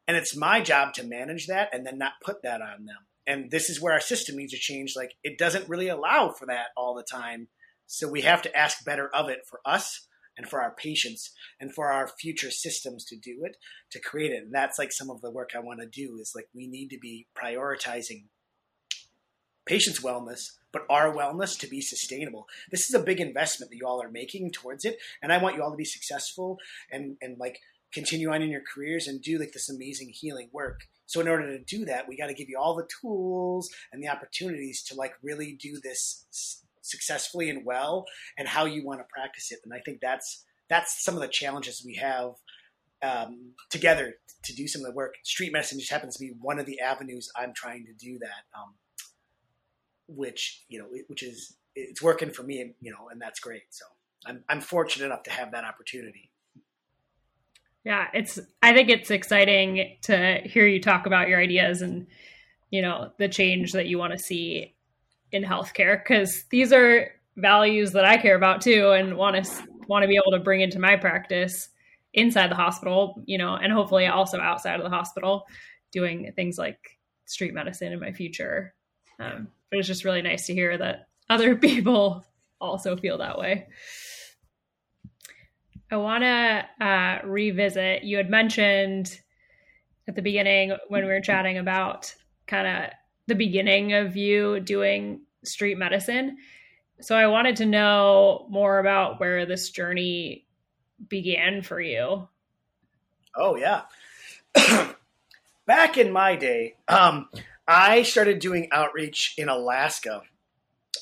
[0.08, 2.98] And it's my job to manage that and then not put that on them.
[3.28, 4.96] And this is where our system needs to change.
[4.96, 7.48] Like it doesn't really allow for that all the time.
[7.86, 11.74] So we have to ask better of it for us and for our patients and
[11.74, 13.58] for our future systems to do it,
[13.92, 14.44] to create it.
[14.44, 16.90] And that's like some of the work I want to do is like we need
[16.90, 18.24] to be prioritizing
[19.70, 22.48] patients' wellness, but our wellness to be sustainable.
[22.72, 25.56] This is a big investment that you all are making towards it, and I want
[25.56, 26.58] you all to be successful
[26.92, 27.60] and and like
[27.94, 30.82] continue on in your careers and do like this amazing healing work.
[31.06, 34.04] So in order to do that, we got to give you all the tools and
[34.04, 36.26] the opportunities to like really do this
[36.82, 38.06] successfully and well,
[38.38, 39.60] and how you want to practice it.
[39.64, 42.32] And I think that's that's some of the challenges we have
[43.04, 45.14] um, together to do some of the work.
[45.24, 48.44] Street medicine just happens to be one of the avenues I'm trying to do that.
[48.58, 48.74] Um,
[50.16, 53.64] which you know, which is it's working for me, you know, and that's great.
[53.70, 53.86] So
[54.26, 56.32] I'm I'm fortunate enough to have that opportunity.
[57.84, 62.08] Yeah, it's I think it's exciting to hear you talk about your ideas and
[62.70, 64.76] you know the change that you want to see
[65.32, 70.04] in healthcare because these are values that I care about too and want to want
[70.04, 71.70] to be able to bring into my practice
[72.14, 75.46] inside the hospital, you know, and hopefully also outside of the hospital,
[75.92, 76.80] doing things like
[77.26, 78.74] street medicine in my future.
[79.20, 82.26] Um, but it's just really nice to hear that other people
[82.60, 83.68] also feel that way.
[85.92, 88.04] I want to uh, revisit.
[88.04, 89.20] You had mentioned
[90.08, 92.14] at the beginning when we were chatting about
[92.48, 92.92] kind of
[93.28, 96.38] the beginning of you doing street medicine.
[97.02, 100.46] So I wanted to know more about where this journey
[101.08, 102.28] began for you.
[103.36, 103.84] Oh yeah.
[105.66, 107.30] Back in my day, um,
[107.70, 110.24] I started doing outreach in Alaska.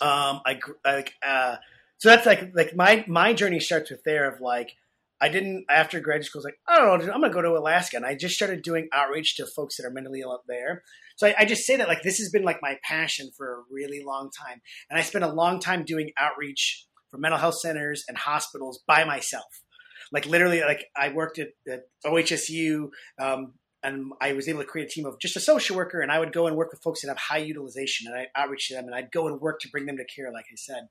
[0.01, 1.56] Um, I like uh,
[1.97, 4.73] so that's like like my my journey starts with there of like
[5.21, 6.39] I didn't after graduate school.
[6.39, 8.63] I was like, I don't know, I'm gonna go to Alaska, and I just started
[8.63, 10.84] doing outreach to folks that are mentally ill up there.
[11.15, 13.63] So I, I, just say that like this has been like my passion for a
[13.71, 18.03] really long time, and I spent a long time doing outreach for mental health centers
[18.10, 19.63] and hospitals by myself.
[20.12, 22.89] Like literally, like I worked at, at OHSU.
[23.19, 23.53] Um,
[23.88, 26.19] and I was able to create a team of just a social worker, and I
[26.19, 28.86] would go and work with folks that have high utilization, and I outreach to them,
[28.86, 30.88] and I'd go and work to bring them to care, like I said.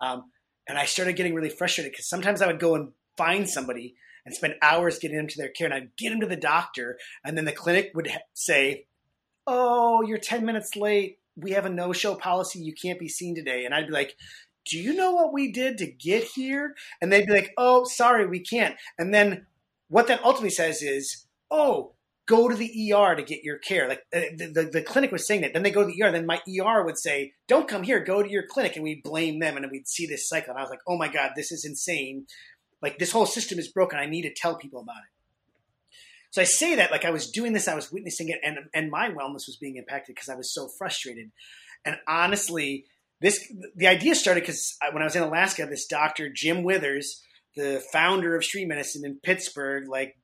[0.00, 0.30] Um,
[0.68, 4.34] and I started getting really frustrated because sometimes I would go and find somebody and
[4.34, 7.36] spend hours getting them to their care, and I'd get them to the doctor, and
[7.36, 8.86] then the clinic would say,
[9.46, 11.18] "Oh, you're ten minutes late.
[11.36, 12.60] We have a no-show policy.
[12.60, 14.16] You can't be seen today." And I'd be like,
[14.70, 18.26] "Do you know what we did to get here?" And they'd be like, "Oh, sorry,
[18.26, 19.46] we can't." And then
[19.88, 21.95] what that ultimately says is, "Oh."
[22.26, 23.88] Go to the ER to get your care.
[23.88, 25.52] Like uh, the, the, the clinic was saying that.
[25.52, 26.10] Then they go to the ER.
[26.10, 28.02] Then my ER would say, "Don't come here.
[28.02, 30.50] Go to your clinic." And we blame them, and we'd see this cycle.
[30.50, 32.26] And I was like, "Oh my god, this is insane."
[32.82, 33.98] Like this whole system is broken.
[33.98, 35.16] I need to tell people about it.
[36.30, 38.90] So I say that like I was doing this, I was witnessing it, and and
[38.90, 41.30] my wellness was being impacted because I was so frustrated.
[41.84, 42.84] And honestly,
[43.20, 47.22] this the idea started because when I was in Alaska, this doctor Jim Withers,
[47.54, 50.18] the founder of street medicine in Pittsburgh, like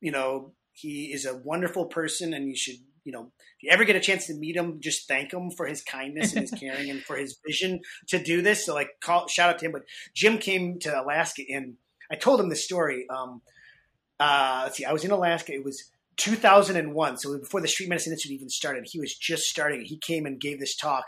[0.00, 3.84] you know, he is a wonderful person, and you should you know, if you ever
[3.84, 6.90] get a chance to meet him, just thank him for his kindness and his caring
[6.90, 8.66] and for his vision to do this.
[8.66, 9.72] So like, call shout out to him.
[9.72, 9.82] But
[10.14, 11.74] Jim came to Alaska, and
[12.10, 13.06] I told him this story.
[13.08, 13.42] Um,
[14.18, 15.52] uh, let's see, I was in Alaska.
[15.54, 18.86] It was 2001, so before the Street Medicine Institute even started.
[18.86, 19.82] He was just starting.
[19.82, 21.04] He came and gave this talk,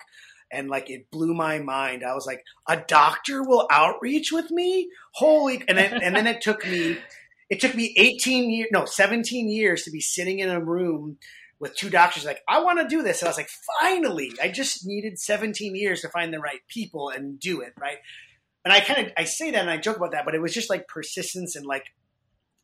[0.51, 2.03] and like it blew my mind.
[2.05, 4.89] I was like, a doctor will outreach with me?
[5.15, 5.63] Holy!
[5.69, 6.99] And then and then it took me.
[7.53, 11.19] It took me 18 years, no, 17 years to be sitting in a room
[11.61, 13.21] with two doctors like i want to do this.
[13.21, 17.11] And i was like finally i just needed 17 years to find the right people
[17.11, 17.99] and do it right?
[18.65, 20.55] And i kind of i say that and i joke about that but it was
[20.55, 21.85] just like persistence and like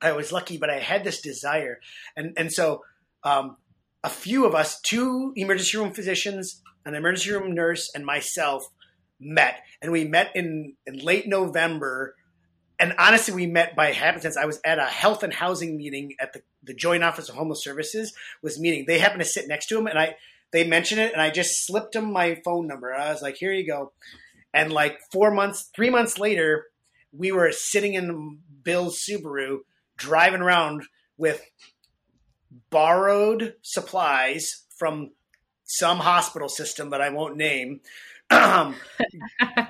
[0.00, 1.80] i was lucky but i had this desire.
[2.16, 2.82] And and so
[3.24, 3.58] um,
[4.02, 8.64] a few of us two emergency room physicians an emergency room nurse and myself
[9.20, 9.60] met.
[9.82, 12.14] And we met in, in late november
[12.78, 14.36] and honestly, we met by happenstance.
[14.36, 17.62] I was at a health and housing meeting at the, the Joint Office of Homeless
[17.64, 18.12] Services
[18.42, 18.84] was meeting.
[18.86, 20.16] They happened to sit next to him, and I
[20.50, 22.94] they mentioned it, and I just slipped him my phone number.
[22.94, 23.92] I was like, "Here you go."
[24.54, 26.66] And like four months, three months later,
[27.12, 29.58] we were sitting in Bill's Subaru,
[29.96, 30.84] driving around
[31.16, 31.42] with
[32.70, 35.10] borrowed supplies from
[35.64, 37.80] some hospital system that I won't name
[38.30, 38.74] and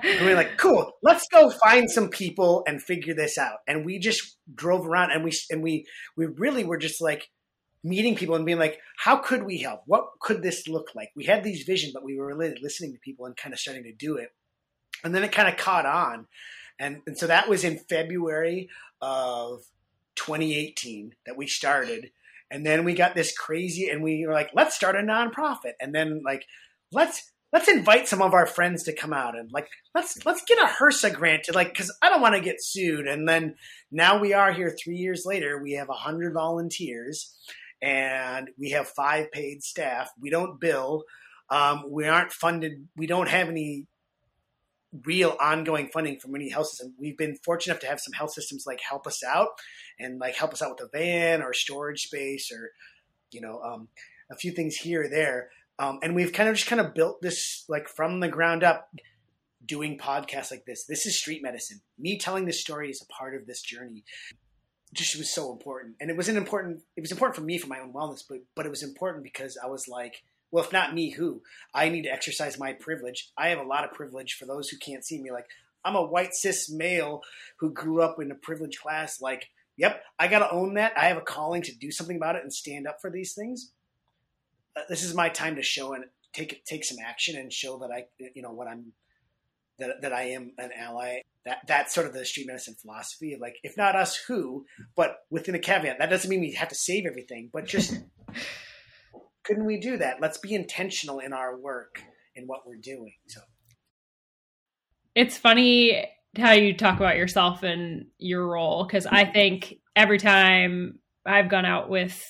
[0.01, 3.59] we are like, cool, let's go find some people and figure this out.
[3.67, 5.85] And we just drove around and we and we
[6.17, 7.29] we really were just like
[7.83, 9.81] meeting people and being like, how could we help?
[9.85, 11.09] What could this look like?
[11.15, 13.83] We had these visions, but we were really listening to people and kind of starting
[13.83, 14.29] to do it.
[15.03, 16.27] And then it kind of caught on.
[16.77, 18.69] And, and so that was in February
[19.01, 19.61] of
[20.15, 22.11] 2018 that we started.
[22.51, 25.73] And then we got this crazy, and we were like, let's start a nonprofit.
[25.79, 26.45] And then, like,
[26.91, 30.59] let's let's invite some of our friends to come out and like let's let's get
[30.59, 33.07] a HRSA granted like because I don't want to get sued.
[33.07, 33.55] And then
[33.91, 35.61] now we are here three years later.
[35.61, 37.35] We have hundred volunteers
[37.81, 40.11] and we have five paid staff.
[40.19, 41.03] We don't bill.
[41.49, 42.87] Um, we aren't funded.
[42.95, 43.87] We don't have any
[45.05, 46.95] real ongoing funding from any health system.
[46.99, 49.49] We've been fortunate enough to have some health systems like help us out
[49.99, 52.71] and like help us out with a van or storage space or
[53.31, 53.87] you know um,
[54.31, 55.49] a few things here or there.
[55.79, 58.89] Um, and we've kind of just kind of built this like from the ground up
[59.65, 60.85] doing podcasts like this.
[60.85, 61.81] This is street medicine.
[61.97, 64.03] Me telling this story is a part of this journey.
[64.93, 65.95] Just was so important.
[66.01, 68.65] And it wasn't important it was important for me for my own wellness, but but
[68.65, 71.41] it was important because I was like, well, if not me, who?
[71.73, 73.31] I need to exercise my privilege.
[73.37, 75.31] I have a lot of privilege for those who can't see me.
[75.31, 75.45] Like,
[75.85, 77.21] I'm a white cis male
[77.59, 79.21] who grew up in a privileged class.
[79.21, 80.93] Like, yep, I got to own that.
[80.97, 83.71] I have a calling to do something about it and stand up for these things.
[84.87, 88.05] This is my time to show and take take some action and show that I
[88.35, 88.93] you know what I'm
[89.79, 91.21] that, that I am an ally.
[91.45, 94.65] That that's sort of the street medicine philosophy like, if not us, who?
[94.95, 97.97] But within a caveat, that doesn't mean we have to save everything, but just
[99.43, 100.21] couldn't we do that?
[100.21, 102.03] Let's be intentional in our work
[102.35, 103.15] in what we're doing.
[103.27, 103.41] So
[105.15, 110.99] it's funny how you talk about yourself and your role because I think every time
[111.25, 112.21] I've gone out with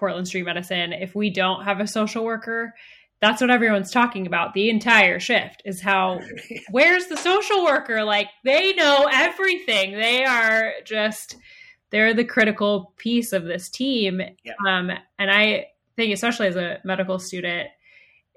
[0.00, 2.74] Portland Street Medicine, if we don't have a social worker,
[3.20, 4.54] that's what everyone's talking about.
[4.54, 6.20] The entire shift is how
[6.70, 8.02] where's the social worker?
[8.02, 9.92] Like they know everything.
[9.92, 11.36] They are just
[11.90, 14.20] they're the critical piece of this team.
[14.44, 14.52] Yeah.
[14.66, 17.68] um, and i think especially as a medical student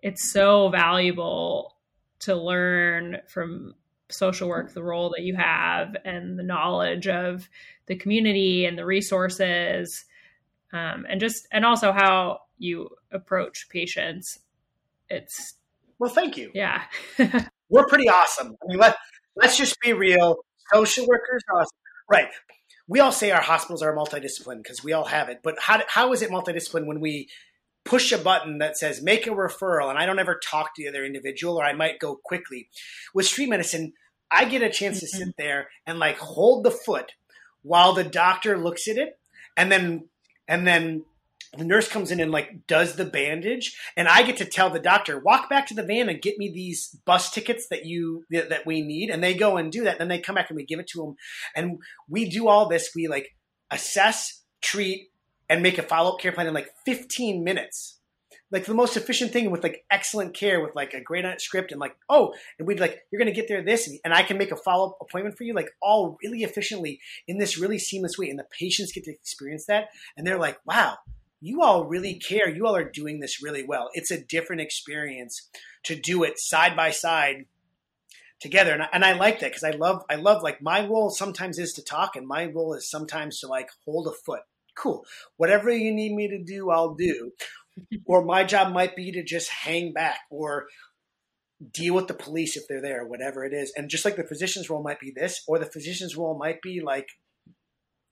[0.01, 1.77] it's so valuable
[2.19, 3.73] to learn from
[4.09, 7.47] social work the role that you have and the knowledge of
[7.85, 10.03] the community and the resources
[10.73, 14.39] um, and just and also how you approach patients
[15.09, 15.55] it's
[15.99, 16.51] well, thank you.
[16.53, 16.83] Yeah,
[17.69, 18.57] we're pretty awesome.
[18.61, 18.97] I mean, let
[19.35, 20.37] let's just be real.
[20.73, 21.77] Social workers are awesome,
[22.09, 22.27] right?
[22.87, 26.11] We all say our hospitals are multidisciplined because we all have it, but how how
[26.13, 27.29] is it multidisciplined when we
[27.85, 30.87] push a button that says make a referral and I don't ever talk to the
[30.87, 32.69] other individual or I might go quickly.
[33.13, 33.91] With street medicine,
[34.31, 35.29] I get a chance to sit mm-hmm.
[35.37, 37.11] there and like hold the foot
[37.61, 39.19] while the doctor looks at it
[39.57, 40.07] and then
[40.47, 41.03] and then
[41.55, 44.79] the nurse comes in and like does the bandage and i get to tell the
[44.79, 48.65] doctor walk back to the van and get me these bus tickets that you that
[48.65, 49.09] we need.
[49.09, 49.99] And they go and do that.
[49.99, 51.15] Then they come back and we give it to them
[51.55, 51.79] and
[52.09, 52.91] we do all this.
[52.95, 53.35] We like
[53.71, 55.09] assess treat
[55.49, 57.99] and make a follow-up care plan in like 15 minutes
[58.53, 61.81] like the most efficient thing with like excellent care with like a great script and
[61.81, 64.55] like oh and we'd like you're gonna get there this and i can make a
[64.55, 68.45] follow-up appointment for you like all really efficiently in this really seamless way and the
[68.57, 70.95] patients get to experience that and they're like wow
[71.43, 72.47] you all really care.
[72.47, 73.89] You all are doing this really well.
[73.93, 75.49] It's a different experience
[75.83, 77.47] to do it side by side
[78.39, 78.71] together.
[78.71, 81.59] And I, and I like that because I love, I love like my role sometimes
[81.59, 84.39] is to talk and my role is sometimes to like hold a foot.
[84.75, 85.05] Cool.
[85.35, 87.33] Whatever you need me to do, I'll do.
[88.05, 90.67] Or my job might be to just hang back or
[91.71, 93.71] deal with the police if they're there, whatever it is.
[93.75, 96.81] And just like the physician's role might be this, or the physician's role might be
[96.81, 97.07] like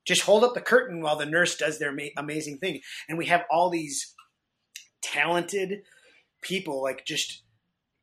[0.05, 2.81] just hold up the curtain while the nurse does their ma- amazing thing.
[3.07, 4.13] And we have all these
[5.01, 5.81] talented
[6.41, 7.43] people like just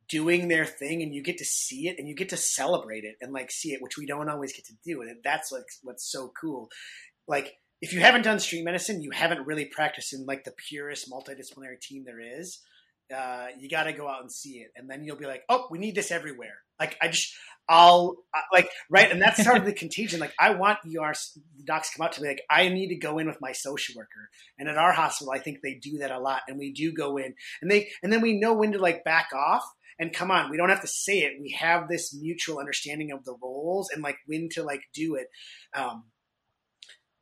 [0.09, 3.15] doing their thing and you get to see it and you get to celebrate it
[3.21, 6.11] and like see it which we don't always get to do and that's like what's
[6.11, 6.67] so cool
[7.27, 11.09] like if you haven't done street medicine you haven't really practiced in like the purest
[11.11, 12.59] multidisciplinary team there is
[13.15, 15.67] uh, you got to go out and see it and then you'll be like oh
[15.71, 17.33] we need this everywhere like i just
[17.69, 18.17] I'll
[18.51, 20.19] like right, and that's sort of the contagion.
[20.19, 21.13] Like I want ER
[21.63, 24.31] docs come up to me like I need to go in with my social worker,
[24.57, 27.17] and at our hospital, I think they do that a lot, and we do go
[27.17, 29.63] in, and they and then we know when to like back off
[29.99, 30.49] and come on.
[30.49, 31.39] We don't have to say it.
[31.39, 35.27] We have this mutual understanding of the roles and like when to like do it.
[35.79, 36.05] Um,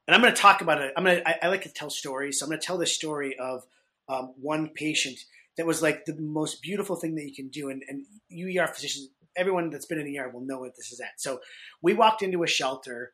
[0.07, 0.93] and I'm going to talk about it.
[0.95, 1.27] I'm going to.
[1.27, 3.63] I, I, like to tell stories, so I'm going to tell the story of
[4.07, 5.19] um, one patient
[5.57, 9.09] that was like the most beautiful thing that you can do, and, and UER physicians
[9.37, 11.21] everyone that's been in the ER will know what this is at.
[11.21, 11.39] So
[11.81, 13.13] we walked into a shelter,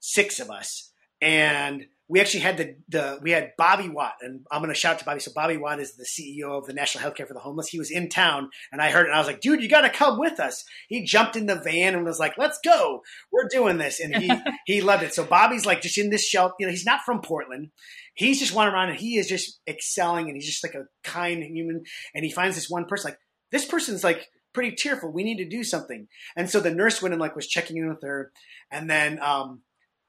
[0.00, 0.90] six of us,
[1.22, 4.98] and we actually had the, the we had Bobby Watts, and I'm going to shout
[4.98, 5.20] to Bobby.
[5.20, 7.68] So Bobby Watts is the CEO of the National Healthcare for the Homeless.
[7.68, 9.10] He was in town, and I heard it.
[9.10, 11.54] And I was like, "Dude, you got to come with us." He jumped in the
[11.54, 14.32] van and was like, "Let's go, we're doing this," and he
[14.66, 15.14] he loved it.
[15.14, 16.54] So Bobby's like just in this shelter.
[16.58, 17.70] You know, he's not from Portland.
[18.14, 21.44] He's just wandering around, and he is just excelling, and he's just like a kind
[21.44, 21.84] human.
[22.12, 23.20] And he finds this one person, like
[23.52, 25.12] this person's like pretty tearful.
[25.12, 26.08] We need to do something.
[26.36, 28.32] And so the nurse went and like was checking in with her,
[28.68, 29.60] and then um,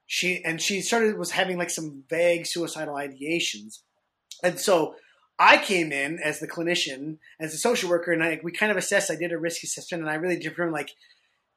[0.06, 3.80] she and she started was having like some vague suicidal ideations,
[4.42, 4.94] and so
[5.38, 8.78] I came in as the clinician, as a social worker, and I we kind of
[8.78, 9.10] assessed.
[9.10, 10.90] I did a risk assessment, and I really determined like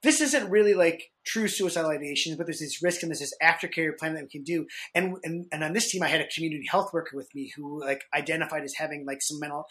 [0.06, 3.98] this isn't really like true suicidal ideations but there's this risk and there's this aftercare
[3.98, 4.68] plan that we can do.
[4.94, 7.82] And, and and on this team, I had a community health worker with me who
[7.82, 9.66] like identified as having like some mental,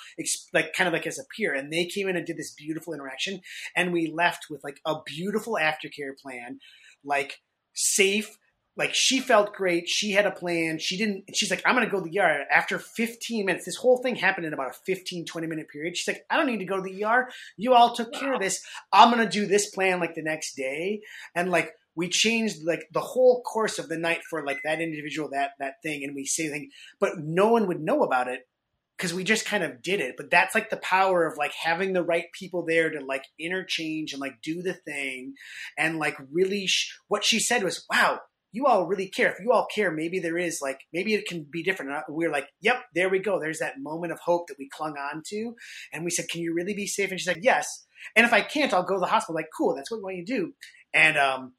[0.53, 2.93] like kind of like as a peer, and they came in and did this beautiful
[2.93, 3.41] interaction,
[3.77, 6.59] and we left with like a beautiful aftercare plan,
[7.05, 7.41] like
[7.75, 8.37] safe
[8.77, 9.89] like she felt great.
[9.89, 10.79] She had a plan.
[10.79, 13.65] She didn't, she's like, I'm going to go to the ER after 15 minutes.
[13.65, 15.97] This whole thing happened in about a 15, 20 minute period.
[15.97, 17.29] She's like, I don't need to go to the ER.
[17.57, 18.65] You all took care of this.
[18.93, 21.03] I'm going to do this plan like the next day.
[21.35, 25.31] And like, we changed like the whole course of the night for like that individual,
[25.31, 26.03] that, that thing.
[26.03, 28.49] And we say thing, but no one would know about it
[28.97, 30.17] because we just kind of did it.
[30.17, 34.13] But that's like the power of like having the right people there to like interchange
[34.13, 35.35] and like do the thing.
[35.79, 38.21] And like really, sh- what she said was, wow,
[38.55, 39.33] you all really care.
[39.33, 41.91] If you all care, maybe there is like, maybe it can be different.
[41.91, 43.41] And we're like, yep, there we go.
[43.41, 45.55] There's that moment of hope that we clung on to.
[45.93, 47.11] And we said, can you really be safe?
[47.11, 47.67] And she's like, yes.
[48.15, 49.35] And if I can't, I'll go to the hospital.
[49.35, 50.53] Like, cool, that's what we want you to do.
[50.95, 51.55] And um,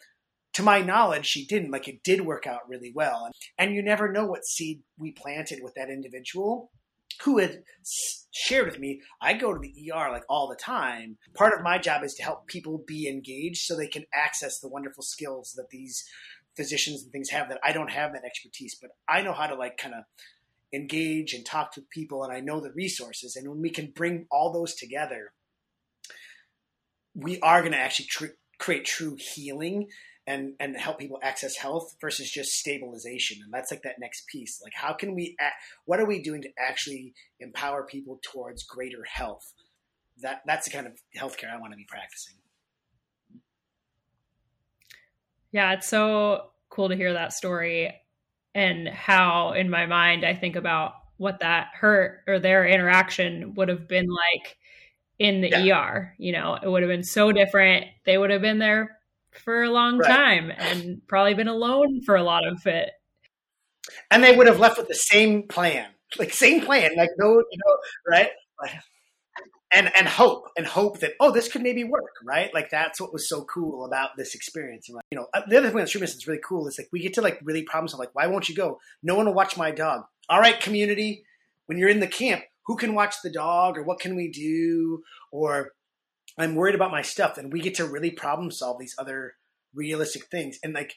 [0.53, 1.71] to my knowledge, she didn't.
[1.71, 3.29] Like, it did work out really well.
[3.57, 6.71] And you never know what seed we planted with that individual
[7.23, 7.63] who had
[8.31, 11.17] shared with me, I go to the ER like all the time.
[11.33, 14.69] Part of my job is to help people be engaged so they can access the
[14.69, 16.03] wonderful skills that these
[16.55, 19.55] physicians and things have that I don't have that expertise, but I know how to
[19.55, 20.03] like kind of
[20.73, 23.35] engage and talk to people and I know the resources.
[23.35, 25.33] And when we can bring all those together,
[27.13, 29.87] we are going to actually tr- create true healing
[30.27, 34.59] and and help people access health versus just stabilization and that's like that next piece
[34.63, 35.35] like how can we
[35.85, 39.53] what are we doing to actually empower people towards greater health
[40.21, 42.35] that that's the kind of healthcare i want to be practicing
[45.55, 47.93] yeah it's so cool to hear that story
[48.53, 53.69] and how in my mind i think about what that hurt or their interaction would
[53.69, 54.57] have been like
[55.19, 55.77] in the yeah.
[55.77, 56.13] ER.
[56.17, 57.85] You know, it would have been so different.
[58.05, 58.97] They would have been there
[59.31, 60.07] for a long right.
[60.07, 62.91] time and probably been alone for a lot of it.
[64.09, 65.87] And they would have left with the same plan,
[66.17, 67.77] like same plan, like no, you know,
[68.07, 68.29] right?
[69.73, 72.53] And and hope and hope that oh, this could maybe work, right?
[72.53, 74.87] Like that's what was so cool about this experience.
[74.87, 76.87] And like, you know, uh, the other thing that streaming is really cool is like
[76.93, 77.99] we get to like really problem solve.
[77.99, 78.79] Like, why won't you go?
[79.03, 80.03] No one will watch my dog.
[80.29, 81.25] All right, community,
[81.65, 85.03] when you're in the camp, who can watch the dog or what can we do
[85.31, 85.71] or
[86.37, 89.35] I'm worried about my stuff, and we get to really problem solve these other
[89.73, 90.59] realistic things.
[90.63, 90.95] And like,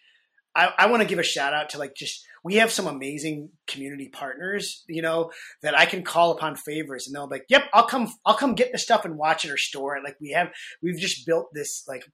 [0.55, 3.51] I, I want to give a shout out to like just we have some amazing
[3.67, 5.31] community partners, you know,
[5.61, 8.55] that I can call upon favors, and they'll be like, "Yep, I'll come, I'll come
[8.55, 10.49] get the stuff and watch it or store it." Like we have,
[10.83, 12.05] we've just built this like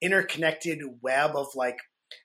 [0.00, 1.76] interconnected web of like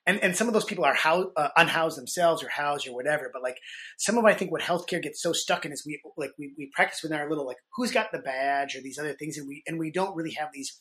[0.06, 3.28] and and some of those people are how, uh, unhoused themselves or housed or whatever.
[3.30, 3.58] But like
[3.98, 6.70] some of I think what healthcare gets so stuck in is we like we, we
[6.74, 9.62] practice with our little like who's got the badge or these other things, and we
[9.66, 10.80] and we don't really have these,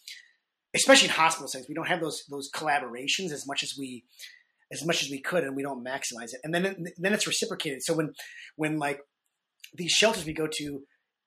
[0.73, 4.05] especially in hospital settings, we don't have those those collaborations as much as we
[4.71, 6.41] as much as we could, and we don't maximize it.
[6.43, 7.83] And then then it's reciprocated.
[7.83, 8.13] So when
[8.55, 9.01] when like
[9.75, 10.83] these shelters we go to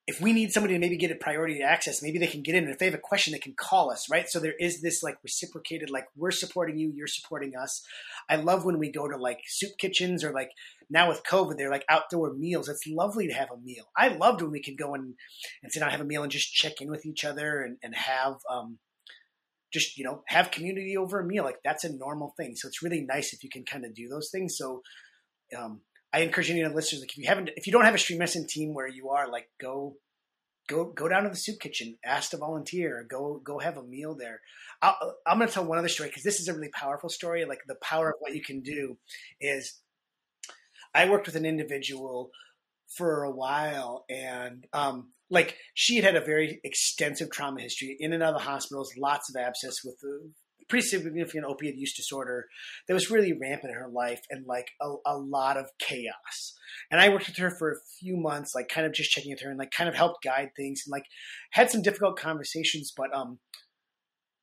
[0.07, 2.65] if we need somebody to maybe get a priority access, maybe they can get in.
[2.65, 4.29] And if they have a question, they can call us, right?
[4.29, 7.85] So there is this like reciprocated, like we're supporting you, you're supporting us.
[8.29, 10.51] I love when we go to like soup kitchens or like
[10.91, 12.69] now with COVID, they're like outdoor meals.
[12.69, 13.85] It's lovely to have a meal.
[13.97, 15.15] I loved when we could go and,
[15.63, 17.95] and sit down, have a meal and just check in with each other and, and
[17.95, 18.79] have, um,
[19.73, 21.45] just, you know, have community over a meal.
[21.45, 22.57] Like that's a normal thing.
[22.57, 24.57] So it's really nice if you can kind of do those things.
[24.57, 24.83] So,
[25.57, 25.81] um,
[26.13, 27.99] I encourage any of the listeners, like if you haven't, if you don't have a
[27.99, 29.97] street medicine team where you are, like go,
[30.69, 34.15] go, go down to the soup kitchen, ask to volunteer, go, go have a meal
[34.15, 34.41] there.
[34.83, 34.95] i
[35.27, 37.45] am going to tell one other story because this is a really powerful story.
[37.47, 38.99] Like the power of what you can do
[39.41, 39.81] is,
[40.95, 42.31] I worked with an individual
[42.87, 48.13] for a while, and um, like she had had a very extensive trauma history in
[48.13, 50.31] and out of the hospitals, lots of abscess with the
[50.69, 52.47] pretty significant opiate use disorder
[52.87, 56.55] that was really rampant in her life and like a, a, lot of chaos.
[56.91, 59.41] And I worked with her for a few months, like kind of just checking with
[59.41, 61.05] her and like kind of helped guide things and like
[61.51, 62.93] had some difficult conversations.
[62.97, 63.39] But um,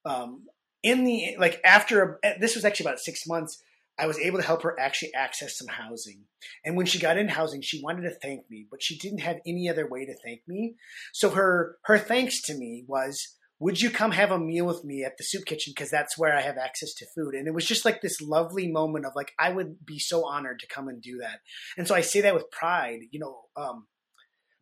[0.06, 0.46] um,
[0.82, 3.62] in the like after this was actually about six months.
[4.00, 6.24] I was able to help her actually access some housing.
[6.64, 9.38] And when she got in housing, she wanted to thank me, but she didn't have
[9.46, 10.76] any other way to thank me.
[11.14, 15.04] So her her thanks to me was would you come have a meal with me
[15.04, 15.74] at the soup kitchen?
[15.76, 17.36] Because that's where i have access to food.
[17.36, 20.60] And it was just like this lovely moment of like i would be so honored
[20.60, 21.40] to come and do that.
[21.78, 23.88] And so i say that with pride you know um,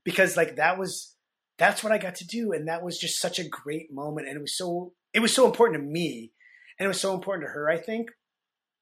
[0.04, 1.16] because like that was
[1.60, 2.54] that's what i got to do.
[2.54, 4.28] And that was just such a great moment.
[4.28, 6.32] And it was so it was so important to me.
[6.80, 8.10] And it was so important to her i think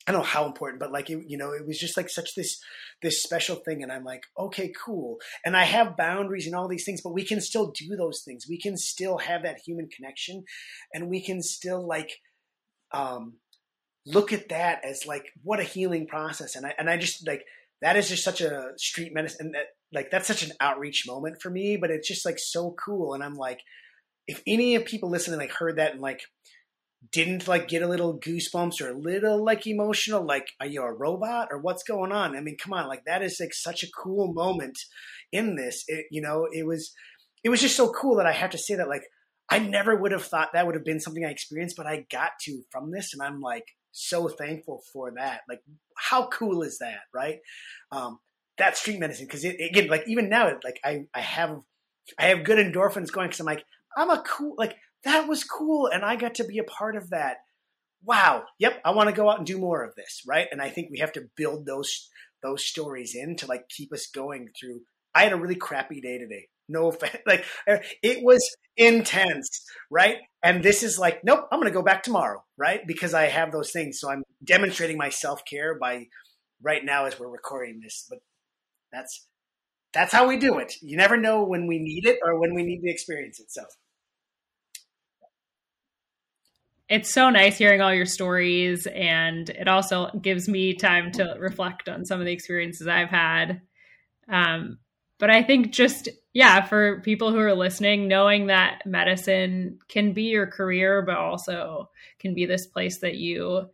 [0.08, 2.36] I don't know how important, but like it, you know, it was just like such
[2.36, 2.60] this
[3.01, 5.18] this special thing, and I'm like, okay, cool.
[5.43, 8.45] And I have boundaries and all these things, but we can still do those things.
[8.47, 10.43] We can still have that human connection,
[10.93, 12.20] and we can still like
[12.93, 13.38] um,
[14.06, 16.56] look at that as like what a healing process.
[16.56, 17.43] And I and I just like
[17.82, 21.41] that is just such a street medicine, and that like that's such an outreach moment
[21.41, 21.78] for me.
[21.78, 23.62] But it's just like so cool, and I'm like,
[24.28, 26.22] if any of people listening like heard that and like
[27.12, 30.91] didn't like get a little goosebumps or a little like emotional like are you a
[30.91, 32.36] robot or what's going on?
[32.36, 34.78] I mean come on like that is like such a cool moment
[35.32, 35.84] in this.
[35.88, 36.91] It, you know it was
[37.43, 39.04] it was just so cool that i have to say that like
[39.52, 42.32] i never would have thought that would have been something i experienced but i got
[42.41, 43.66] to from this and i'm like
[43.96, 45.41] so thankful for that.
[45.50, 45.62] Like
[45.98, 47.39] how cool is that right?
[47.91, 48.20] Um
[48.58, 51.60] that street medicine because it again like even now like i i have
[52.18, 53.66] i have good endorphins going because i'm like
[53.98, 54.76] i'm a cool like
[55.06, 57.38] that was cool and I got to be a part of that.
[58.03, 60.47] wow, yep, I want to go out and do more of this, right?
[60.51, 62.10] And I think we have to build those
[62.43, 64.82] those stories in to like keep us going through.
[65.16, 66.47] I had a really crappy day today.
[66.68, 68.41] No offense, like er, it was
[68.78, 70.18] intense, right?
[70.43, 72.82] And this is like, nope, I'm going to go back tomorrow, right?
[72.86, 73.99] Because I have those things.
[73.99, 76.08] So I'm demonstrating my self care by
[76.62, 78.06] right now as we're recording this.
[78.10, 78.20] But
[78.91, 79.28] that's
[79.93, 80.74] that's how we do it.
[80.82, 83.51] You never know when we need it or when we need to experience it.
[83.51, 83.64] So
[86.88, 91.89] it's so nice hearing all your stories and it also gives me time to reflect
[91.89, 93.61] on some of the experiences i've had.
[94.27, 94.79] Um,
[95.19, 100.23] but i think just yeah for people who are listening knowing that medicine can be
[100.23, 103.67] your career but also can be this place that you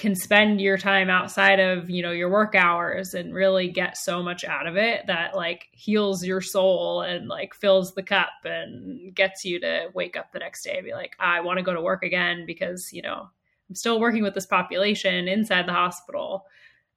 [0.00, 4.22] can spend your time outside of you know your work hours and really get so
[4.22, 9.14] much out of it that like heals your soul and like fills the cup and
[9.14, 11.74] gets you to wake up the next day and be like i want to go
[11.74, 13.28] to work again because you know
[13.68, 16.46] i'm still working with this population inside the hospital.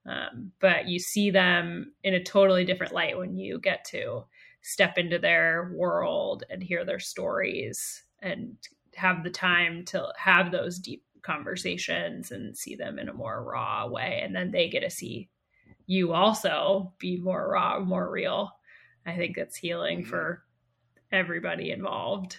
[0.05, 4.25] Um, but you see them in a totally different light when you get to
[4.61, 8.57] step into their world and hear their stories and
[8.95, 13.87] have the time to have those deep conversations and see them in a more raw
[13.87, 15.29] way and then they get to see
[15.87, 18.51] you also be more raw more real
[19.05, 20.09] i think it's healing mm-hmm.
[20.09, 20.43] for
[21.11, 22.37] everybody involved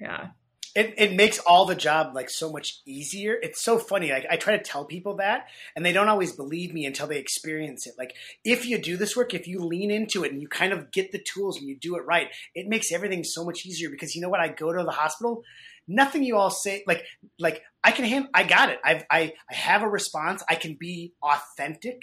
[0.00, 0.28] yeah
[0.74, 3.38] it, it makes all the job like so much easier.
[3.40, 4.12] It's so funny.
[4.12, 7.18] I, I try to tell people that, and they don't always believe me until they
[7.18, 7.94] experience it.
[7.96, 8.14] Like
[8.44, 11.12] if you do this work, if you lean into it and you kind of get
[11.12, 13.88] the tools and you do it right, it makes everything so much easier.
[13.88, 14.40] Because you know what?
[14.40, 15.44] I go to the hospital
[15.86, 17.04] nothing you all say like
[17.38, 18.78] like I can hand I got it.
[18.84, 20.42] I've I I have a response.
[20.48, 22.02] I can be authentic.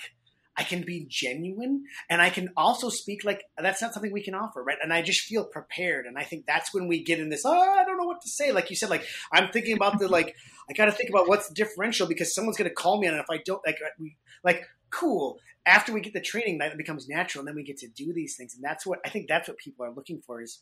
[0.57, 4.35] I can be genuine and I can also speak like that's not something we can
[4.35, 4.77] offer, right?
[4.83, 6.05] And I just feel prepared.
[6.05, 8.29] And I think that's when we get in this, oh, I don't know what to
[8.29, 8.51] say.
[8.51, 10.35] Like you said, like I'm thinking about the like
[10.69, 13.29] I gotta think about what's the differential because someone's gonna call me on it if
[13.29, 15.39] I don't like we like cool.
[15.65, 18.35] After we get the training, that becomes natural and then we get to do these
[18.35, 18.55] things.
[18.55, 20.61] And that's what I think that's what people are looking for is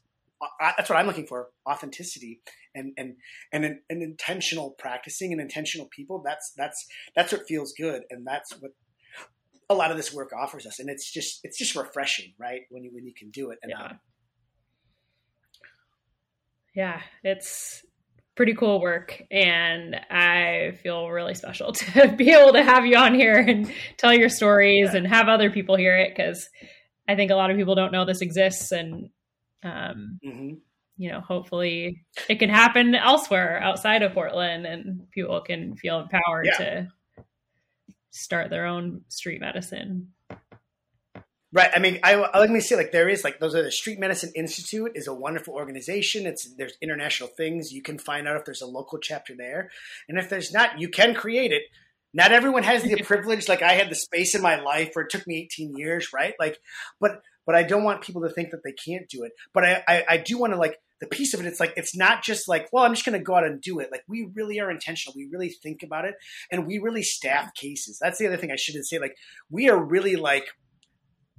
[0.59, 2.41] that's what I'm looking for: authenticity
[2.75, 3.15] and and
[3.51, 6.21] and an, an, intentional practicing and intentional people.
[6.23, 6.85] That's that's
[7.15, 8.71] that's what feels good, and that's what
[9.69, 10.79] a lot of this work offers us.
[10.79, 12.61] And it's just it's just refreshing, right?
[12.69, 13.59] When you when you can do it.
[13.61, 13.85] And, yeah.
[13.85, 13.99] Um,
[16.75, 17.83] yeah, it's
[18.39, 23.13] pretty cool work and i feel really special to be able to have you on
[23.13, 24.97] here and tell your stories yeah.
[24.97, 26.47] and have other people hear it because
[27.09, 29.09] i think a lot of people don't know this exists and
[29.63, 30.55] um, mm-hmm.
[30.97, 36.45] You know, hopefully it can happen elsewhere outside of Portland, and people can feel empowered
[36.45, 36.57] yeah.
[36.57, 36.87] to
[38.11, 40.09] start their own street medicine.
[41.51, 41.71] Right.
[41.75, 44.31] I mean, I, let me say, like, there is like those are the Street Medicine
[44.35, 46.27] Institute is a wonderful organization.
[46.27, 47.71] It's there's international things.
[47.71, 49.71] You can find out if there's a local chapter there,
[50.07, 51.63] and if there's not, you can create it.
[52.13, 53.49] Not everyone has the privilege.
[53.49, 56.35] Like I had the space in my life where it took me 18 years, right?
[56.39, 56.59] Like,
[56.99, 59.31] but but I don't want people to think that they can't do it.
[59.55, 61.47] But I, I, I do want to like the piece of it.
[61.47, 63.79] It's like it's not just like, well, I'm just going to go out and do
[63.79, 63.89] it.
[63.91, 65.15] Like we really are intentional.
[65.15, 66.13] We really think about it,
[66.51, 67.97] and we really staff cases.
[67.99, 68.99] That's the other thing I shouldn't say.
[68.99, 69.15] Like
[69.49, 70.45] we are really like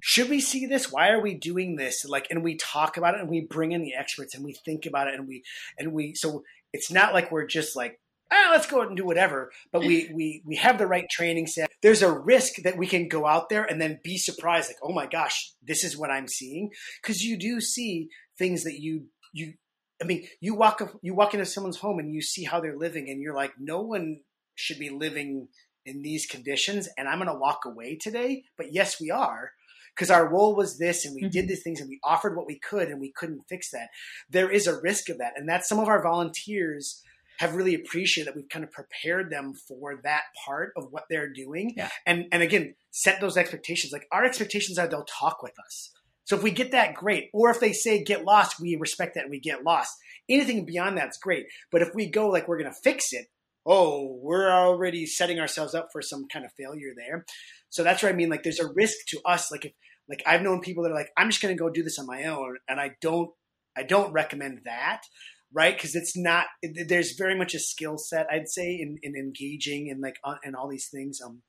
[0.02, 3.20] should we see this why are we doing this like and we talk about it
[3.20, 5.42] and we bring in the experts and we think about it and we
[5.78, 6.42] and we so
[6.72, 8.00] it's not like we're just like
[8.30, 9.50] ah, let's go out and do whatever.
[9.72, 11.70] But we we we have the right training set.
[11.82, 14.92] There's a risk that we can go out there and then be surprised, like, oh
[14.92, 16.70] my gosh, this is what I'm seeing,
[17.02, 18.08] because you do see
[18.38, 19.54] things that you you.
[20.02, 22.76] I mean, you walk up, you walk into someone's home and you see how they're
[22.76, 24.20] living, and you're like, no one
[24.54, 25.48] should be living
[25.84, 28.44] in these conditions, and I'm going to walk away today.
[28.56, 29.52] But yes, we are
[29.94, 31.30] because our role was this and we mm-hmm.
[31.30, 33.88] did these things and we offered what we could and we couldn't fix that.
[34.30, 35.34] There is a risk of that.
[35.36, 37.02] And that's some of our volunteers
[37.40, 41.32] have really appreciated that we've kind of prepared them for that part of what they're
[41.32, 41.72] doing.
[41.74, 41.88] Yeah.
[42.04, 43.94] And and again, set those expectations.
[43.94, 45.90] Like our expectations are they'll talk with us.
[46.24, 47.30] So if we get that, great.
[47.32, 49.96] Or if they say get lost, we respect that and we get lost.
[50.28, 51.46] Anything beyond that's great.
[51.72, 53.28] But if we go like we're gonna fix it,
[53.64, 57.24] oh, we're already setting ourselves up for some kind of failure there.
[57.70, 58.28] So that's what I mean.
[58.28, 59.50] Like there's a risk to us.
[59.50, 59.72] Like if
[60.10, 62.24] like I've known people that are like, I'm just gonna go do this on my
[62.24, 63.30] own, and I don't
[63.74, 65.04] I don't recommend that
[65.52, 65.74] right?
[65.74, 66.46] Because it's not.
[66.62, 70.54] There's very much a skill set, I'd say, in, in engaging and like uh, and
[70.54, 71.42] all these things um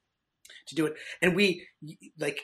[0.67, 0.95] to do it.
[1.21, 1.67] And we
[2.19, 2.41] like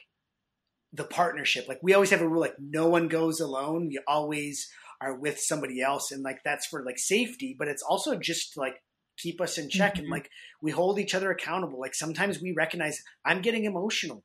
[0.93, 1.67] the partnership.
[1.67, 3.89] Like we always have a rule, like no one goes alone.
[3.91, 4.69] You always
[5.01, 8.75] are with somebody else, and like that's for like safety, but it's also just like
[9.17, 10.03] keep us in check mm-hmm.
[10.03, 10.29] and like
[10.61, 11.79] we hold each other accountable.
[11.79, 14.23] Like sometimes we recognize I'm getting emotional.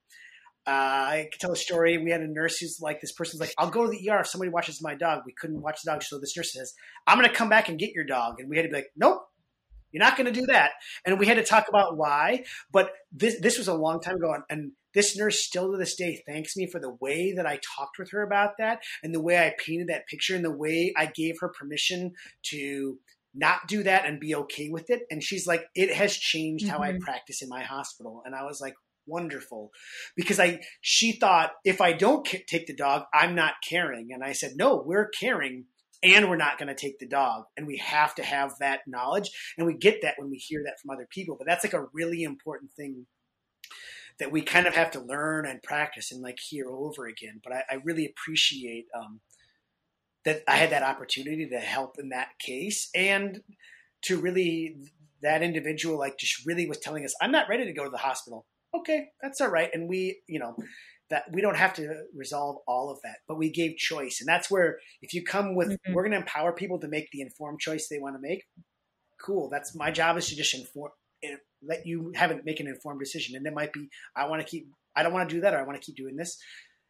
[0.67, 1.99] Uh, I could tell a story.
[1.99, 4.29] We had a nurse who's like, this person's like, I'll go to the ER if
[4.29, 5.23] somebody watches my dog.
[5.27, 6.03] We couldn't watch the dog.
[6.03, 6.73] So this nurse says,
[7.07, 8.37] I'm going to come back and get your dog.
[8.39, 9.23] And we had to be like, nope,
[9.93, 10.73] You're not going to do that.
[11.07, 12.45] And we had to talk about why.
[12.73, 16.23] But this this was a long time ago, and this nurse still to this day
[16.27, 19.39] thanks me for the way that I talked with her about that, and the way
[19.39, 22.13] I painted that picture, and the way I gave her permission
[22.51, 22.99] to
[23.35, 25.03] not do that and be okay with it.
[25.11, 26.75] And she's like, it has changed mm-hmm.
[26.75, 26.99] how I mm-hmm.
[26.99, 28.23] practice in my hospital.
[28.27, 28.75] And I was like,
[29.07, 29.71] wonderful
[30.17, 34.11] because I she thought if I don't take the dog, I'm not caring.
[34.13, 35.67] And I said, no, we're caring
[36.03, 37.45] and we're not going to take the dog.
[37.57, 39.31] And we have to have that knowledge.
[39.57, 41.37] And we get that when we hear that from other people.
[41.39, 43.07] But that's like a really important thing
[44.19, 47.41] that we kind of have to learn and practice and like hear over again.
[47.43, 49.21] But I, I really appreciate um,
[50.25, 53.43] that I had that opportunity to help in that case and
[54.03, 54.77] to really
[55.23, 57.99] that individual like just really was telling us, I'm not ready to go to the
[57.99, 58.45] hospital.
[58.75, 59.71] Okay, that's all right.
[59.73, 60.57] And we, you know,
[61.11, 64.21] that we don't have to resolve all of that, but we gave choice.
[64.21, 65.93] And that's where if you come with mm-hmm.
[65.93, 68.45] we're gonna empower people to make the informed choice they want to make,
[69.21, 69.51] cool.
[69.51, 70.93] That's my job is to just inform
[71.23, 73.37] eh, let you have it make an informed decision.
[73.37, 75.59] And it might be I want to keep I don't want to do that or
[75.59, 76.39] I want to keep doing this.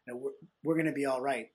[0.07, 0.31] You know, we're,
[0.63, 1.47] we're gonna be all right.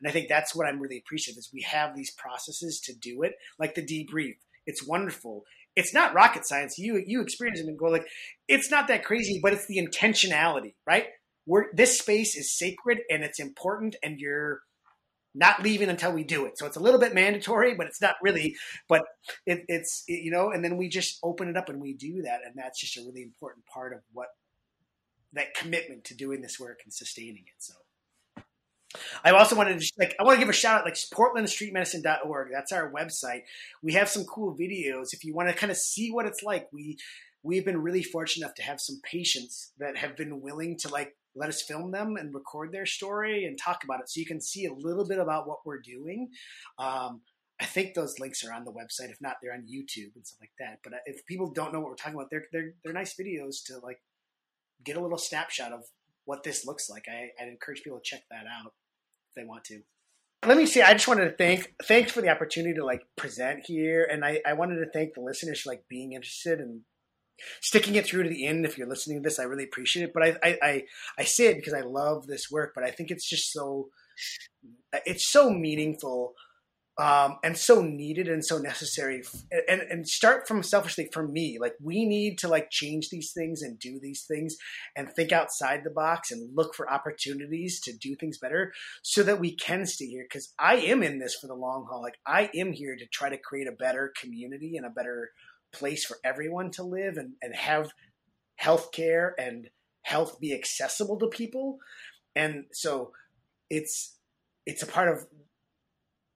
[0.00, 3.22] And I think that's what I'm really appreciative is we have these processes to do
[3.22, 4.36] it, like the debrief.
[4.66, 5.42] It's wonderful.
[5.74, 6.78] It's not rocket science.
[6.78, 8.06] You you experience it and go like,
[8.48, 11.06] it's not that crazy, but it's the intentionality, right?
[11.46, 14.60] We're, this space is sacred and it's important, and you're
[15.34, 16.58] not leaving until we do it.
[16.58, 18.54] So it's a little bit mandatory, but it's not really.
[18.88, 19.02] But
[19.46, 22.22] it, it's it, you know, and then we just open it up and we do
[22.22, 24.28] that, and that's just a really important part of what
[25.32, 27.54] that commitment to doing this work and sustaining it.
[27.58, 27.74] So.
[29.24, 32.48] I also wanted to like I want to give a shout out like portlandstreetmedicine.org.
[32.52, 33.42] That's our website.
[33.82, 36.68] We have some cool videos if you want to kind of see what it's like.
[36.72, 36.98] We
[37.42, 41.16] we've been really fortunate enough to have some patients that have been willing to like
[41.34, 44.40] let us film them and record their story and talk about it so you can
[44.40, 46.28] see a little bit about what we're doing.
[46.78, 47.22] Um,
[47.60, 49.10] I think those links are on the website.
[49.10, 50.80] If not, they're on YouTube and stuff like that.
[50.82, 53.64] But uh, if people don't know what we're talking about, they're they're they're nice videos
[53.66, 54.00] to like
[54.84, 55.84] get a little snapshot of
[56.24, 57.06] what this looks like.
[57.08, 58.72] I, I'd encourage people to check that out
[59.34, 59.80] if they want to.
[60.44, 60.82] Let me see.
[60.82, 64.40] I just wanted to thank thanks for the opportunity to like present here, and I,
[64.44, 66.80] I wanted to thank the listeners for like being interested and
[67.60, 68.64] sticking it through to the end.
[68.64, 70.12] If you're listening to this, I really appreciate it.
[70.12, 70.82] But I I, I,
[71.18, 73.90] I say it because I love this work, but I think it's just so
[75.06, 76.34] it's so meaningful
[76.98, 79.22] um, and so needed and so necessary
[79.66, 83.62] and, and start from selfishly for me like we need to like change these things
[83.62, 84.56] and do these things
[84.94, 88.72] and think outside the box and look for opportunities to do things better
[89.02, 90.24] so that we can stay here.
[90.28, 92.02] Because i am in this for the long haul.
[92.02, 95.30] Like i am here to try to create a better community and a better
[95.72, 97.90] place for everyone to live and, and have
[98.62, 99.70] healthcare and
[100.02, 101.78] health be accessible to people.
[102.36, 103.12] And so
[103.70, 104.18] it's
[104.66, 105.26] it's a part of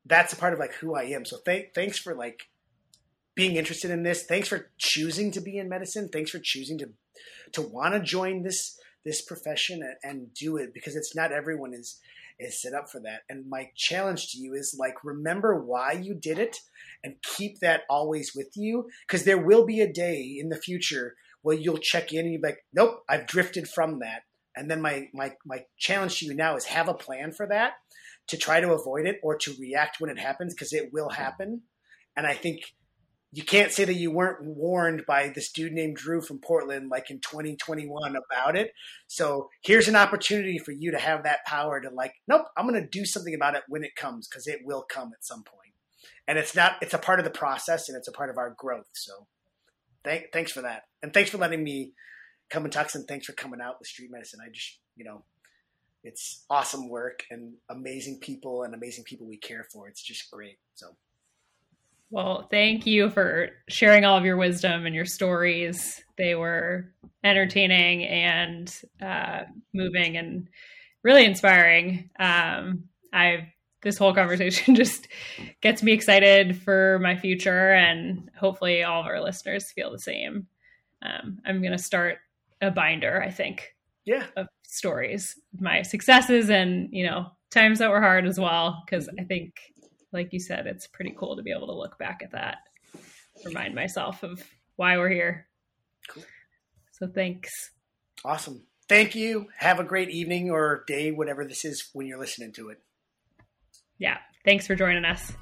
[0.07, 1.25] that's a part of like who I am.
[1.25, 2.49] So thank thanks for like
[3.35, 4.25] being interested in this.
[4.25, 6.09] Thanks for choosing to be in medicine.
[6.13, 6.91] Thanks for choosing to
[7.53, 11.73] to want to join this this profession and, and do it because it's not everyone
[11.73, 12.01] is
[12.39, 13.23] is set up for that.
[13.29, 16.57] And my challenge to you is like remember why you did it
[17.03, 21.15] and keep that always with you because there will be a day in the future
[21.43, 24.23] where you'll check in and you'll be like, nope, I've drifted from that.
[24.57, 27.75] And then my my my challenge to you now is have a plan for that
[28.29, 31.63] to try to avoid it or to react when it happens because it will happen.
[32.17, 32.75] And I think
[33.33, 37.11] you can't say that you weren't warned by this dude named Drew from Portland like
[37.11, 38.73] in 2021 about it.
[39.09, 42.81] So here's an opportunity for you to have that power to like, nope, I'm going
[42.81, 45.75] to do something about it when it comes because it will come at some point.
[46.27, 48.55] And it's not, it's a part of the process and it's a part of our
[48.57, 48.89] growth.
[48.95, 49.27] So
[50.03, 50.85] thank, thanks for that.
[51.03, 51.93] And thanks for letting me
[52.51, 52.95] come and talk.
[52.95, 54.41] And thanks for coming out with street medicine.
[54.45, 55.25] I just, you know,
[56.05, 59.89] it's awesome work and amazing people and amazing people we care for.
[59.89, 60.59] It's just great.
[60.75, 60.89] So.
[62.11, 66.05] Well, thank you for sharing all of your wisdom and your stories.
[66.17, 66.93] They were
[67.25, 68.73] entertaining and
[69.03, 69.43] uh,
[69.75, 70.49] moving and
[71.03, 72.11] really inspiring.
[72.19, 73.45] Um, I've
[73.83, 75.09] this whole conversation just
[75.61, 80.47] gets me excited for my future, and hopefully, all of our listeners feel the same.
[81.03, 82.19] Um, I'm going to start
[82.61, 83.23] a binder.
[83.23, 84.25] I think yeah.
[84.37, 85.35] of stories.
[85.59, 89.21] My successes and you know times that were hard as well because mm-hmm.
[89.21, 89.55] i think
[90.13, 92.59] like you said it's pretty cool to be able to look back at that
[93.45, 94.43] remind myself of
[94.77, 95.47] why we're here.
[96.09, 96.25] Cool.
[96.93, 97.51] so thanks.
[98.25, 98.63] Awesome.
[98.89, 99.47] Thank you.
[99.59, 102.79] Have a great evening or day whatever this is when you're listening to it.
[103.99, 104.19] Yeah.
[104.45, 105.33] Thanks for joining us